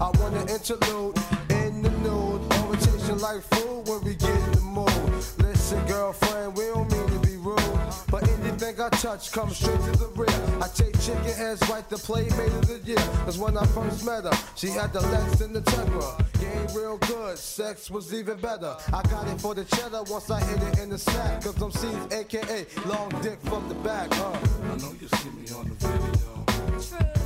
I 0.00 0.10
want 0.18 0.34
to 0.34 0.54
interlude 0.54 1.16
in 1.50 1.82
the 1.82 1.90
nude. 2.04 2.42
Orientation 2.62 3.18
like 3.18 3.42
food 3.42 3.88
when 3.88 4.04
we 4.04 4.14
get 4.14 4.30
in 4.30 4.52
the 4.52 4.60
mood. 4.60 4.90
Listen, 5.38 5.84
girlfriend, 5.86 6.56
we 6.56 6.64
don't 6.66 6.90
mean 6.92 7.05
I 8.86 8.90
touch 8.90 9.32
comes 9.32 9.56
straight 9.56 9.80
to 9.80 9.90
the 9.98 10.06
rear. 10.14 10.62
I 10.62 10.68
take 10.68 10.96
chicken 11.00 11.24
heads 11.24 11.60
right 11.68 11.88
to 11.90 11.96
playmate 11.96 12.52
of 12.52 12.68
the 12.68 12.78
year. 12.84 12.96
Cause 13.24 13.36
when 13.36 13.56
I 13.56 13.66
first 13.66 14.06
met 14.06 14.22
her, 14.22 14.38
she 14.54 14.68
had 14.68 14.92
the 14.92 15.00
legs 15.00 15.40
and 15.40 15.52
the 15.52 15.60
temper. 15.60 16.24
Game 16.38 16.68
real 16.72 16.96
good, 16.98 17.36
sex 17.36 17.90
was 17.90 18.14
even 18.14 18.38
better. 18.38 18.76
I 18.92 19.02
got 19.10 19.26
it 19.26 19.40
for 19.40 19.56
the 19.56 19.64
cheddar 19.64 20.04
once 20.04 20.30
I 20.30 20.40
hit 20.40 20.62
it 20.62 20.78
in 20.78 20.90
the 20.90 20.98
sack. 20.98 21.42
Cause 21.42 21.60
I'm 21.60 21.72
C's 21.72 22.12
aka 22.12 22.64
long 22.86 23.08
dick 23.22 23.40
from 23.46 23.68
the 23.68 23.74
back, 23.74 24.06
huh? 24.12 24.38
I 24.62 24.76
know 24.76 24.94
you 25.00 25.08
see 25.08 25.30
me 25.30 25.50
on 25.58 25.68
the 25.68 25.74
video. 25.74 26.44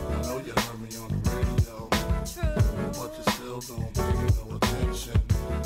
I 0.08 0.22
know 0.22 0.38
you 0.38 0.52
heard 0.52 0.79
No 3.68 4.56
attention. 4.56 5.20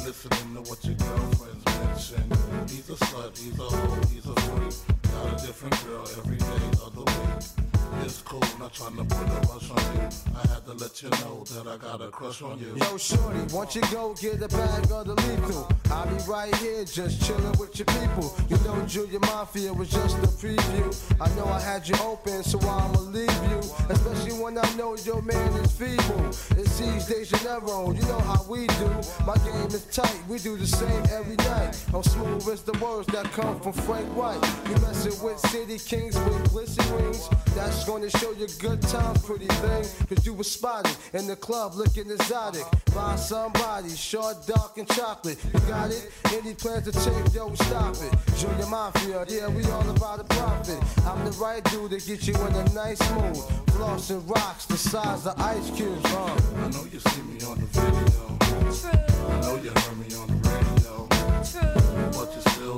Listening 0.05 0.55
to 0.55 0.69
what 0.69 0.85
your 0.85 0.97
girlfriends 0.97 1.65
mention. 1.65 2.69
He's 2.69 2.91
a 2.91 2.95
slut, 2.95 3.39
he's 3.39 3.57
a 3.57 3.63
hoe, 3.63 4.01
he's 4.13 4.27
a 4.27 4.35
freak. 4.35 4.75
Got 5.13 5.43
a 5.43 5.47
different 5.47 5.87
girl 5.87 6.03
every 6.19 6.37
day 6.37 6.79
of 6.85 6.93
the 6.93 7.03
week. 7.03 7.74
It's 8.03 8.21
cool, 8.23 8.41
not 8.59 8.73
trying 8.73 8.97
to 8.97 9.05
put 9.05 9.29
a 9.29 9.41
rush 9.53 9.71
on 9.71 9.97
you. 9.97 10.09
I 10.37 10.47
had 10.49 10.65
to 10.67 10.73
let 10.75 11.03
you 11.03 11.11
know 11.11 11.45
that 11.45 11.67
I 11.67 11.77
got 11.77 12.01
a 12.03 12.09
crush 12.09 12.43
on 12.43 12.59
you. 12.59 12.77
Yo, 12.77 12.97
shorty, 12.99 13.55
once 13.55 13.75
you 13.75 13.83
go 13.93 14.15
get 14.15 14.43
a 14.43 14.49
bag 14.49 14.91
of 14.91 15.07
the 15.07 15.15
lethal, 15.15 15.69
I'll 15.91 16.07
be 16.07 16.23
right 16.29 16.55
here 16.57 16.85
just 16.85 17.25
chilling 17.27 17.59
with 17.59 17.79
your 17.79 17.87
people. 17.87 18.35
You 18.49 18.57
know, 18.65 18.85
Junior 18.87 19.21
Mafia 19.21 19.73
was 19.73 19.91
just 19.91 20.19
a 20.19 20.29
preview. 20.29 20.87
I 21.21 21.35
know 21.37 21.47
I 21.47 21.61
had 21.61 21.89
you 21.89 21.97
open, 22.03 22.43
so 22.43 22.59
I'ma 22.61 23.01
leave 23.01 23.43
you. 23.51 23.59
Especially 23.89 24.33
when 24.33 24.59
I 24.59 24.75
know 24.75 24.97
your 24.97 25.23
man 25.23 25.53
is 25.61 25.73
feeble. 25.73 26.27
It's 26.59 26.79
these 26.79 27.07
De 27.07 27.25
Janeiro, 27.25 27.93
you 27.93 28.03
know 28.03 28.21
how 28.21 28.45
we 28.49 28.67
do. 28.67 28.91
My 29.27 29.37
game 29.39 29.67
is 29.67 29.87
tight, 29.87 30.19
we 30.29 30.39
do 30.39 30.57
the 30.57 30.67
same 30.67 31.05
every 31.11 31.37
night. 31.37 31.83
I'm 31.95 32.03
smooth 32.03 32.49
as 32.49 32.63
the 32.63 32.77
words 32.79 33.07
that 33.09 33.25
come 33.33 33.61
from 33.61 33.73
Frank 33.73 34.09
White. 34.17 34.43
You 34.69 34.75
messing 34.83 35.23
with 35.23 35.39
city 35.51 35.79
kings 35.79 36.19
with 36.19 36.51
glisten 36.51 36.85
rings. 36.95 37.29
That's 37.55 37.74
gonna 37.83 38.11
show 38.11 38.33
you 38.33 38.47
good 38.61 38.81
time, 38.83 39.15
pretty 39.21 39.47
thing. 39.47 39.85
Cause 40.09 40.25
you 40.25 40.35
was 40.35 40.51
spotted 40.51 40.95
in 41.13 41.27
the 41.27 41.35
club 41.35 41.75
looking 41.75 42.11
exotic. 42.11 42.65
By 42.95 43.17
somebody, 43.17 43.91
short, 43.91 44.47
dark, 44.47 44.79
and 44.79 44.89
chocolate. 44.89 45.39
You 45.53 45.61
got 45.61 45.91
it? 45.91 46.11
Any 46.33 46.55
plans 46.55 46.85
to 46.85 46.93
take, 46.93 47.35
yo, 47.35 47.55
stop 47.55 47.97
it. 47.97 48.15
Junior 48.37 48.67
Mafia, 48.67 49.25
yeah, 49.29 49.49
we 49.49 49.65
all 49.67 49.89
about 49.91 50.19
the 50.19 50.25
profit. 50.35 50.79
I'm 51.07 51.25
the 51.25 51.33
right 51.33 51.65
dude 51.65 51.91
to 51.91 51.99
get 51.99 52.27
you 52.27 52.35
in 52.35 52.55
a 52.55 52.65
nice 52.73 53.01
mood. 53.13 53.37
Floss 53.75 54.11
and 54.11 54.29
rocks 54.29 54.67
the 54.67 54.77
size 54.77 55.27
of 55.27 55.39
ice 55.41 55.71
cubes, 55.71 56.01
huh? 56.05 56.37
I 56.57 56.69
know 56.71 56.85
you 56.93 57.01
see 57.01 57.23
me 57.23 57.43
on 57.45 57.59
the 57.59 57.67
video. 57.67 58.35
True. 58.71 58.91
I 59.31 59.41
know 59.41 59.57
you 59.57 59.71
heard 59.71 59.99
me 59.99 60.15
on 60.17 60.27
the 60.29 60.49
radio. 60.49 61.07
But 61.09 61.55
you 61.55 61.84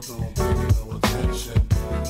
still 0.03 0.19
don't 0.19 0.35
pay 0.35 0.43
no 0.45 0.97
attention. 0.97 1.61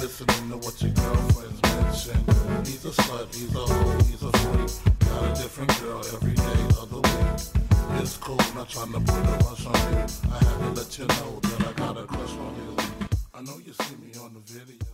Listening 0.01 0.51
to 0.51 0.57
what 0.59 0.82
your 0.82 0.93
girlfriends 0.93 1.62
mention. 1.62 2.64
He's 2.64 2.84
a 2.84 2.91
slut, 2.91 3.34
he's 3.34 3.55
a 3.55 3.59
hoe, 3.59 3.99
he's 4.05 4.22
a 4.22 4.32
freak. 4.32 4.70
Got 5.01 5.39
a 5.39 5.43
different 5.43 5.80
girl 5.80 6.01
every 6.14 6.34
day 6.34 6.61
of 6.80 6.91
the 6.91 7.01
week. 7.01 8.03
It's 8.03 8.16
cool, 8.16 8.37
not 8.55 8.68
trying 8.68 8.93
to 8.93 9.01
put 9.01 9.14
a 9.14 9.37
rush 9.45 9.66
on 9.66 9.93
you. 9.93 10.07
I 10.32 10.39
had 10.45 10.59
to 10.59 10.80
let 10.80 10.99
you 10.99 11.07
know 11.07 11.41
that 11.43 11.68
I 11.68 11.72
got 11.72 11.99
a 11.99 12.07
crush 12.07 12.32
on 12.32 12.55
you. 12.57 12.76
I 13.34 13.43
know 13.43 13.59
you 13.64 13.72
see 13.72 13.97
me 13.97 14.12
on 14.20 14.34
the 14.34 14.41
video. 14.41 14.86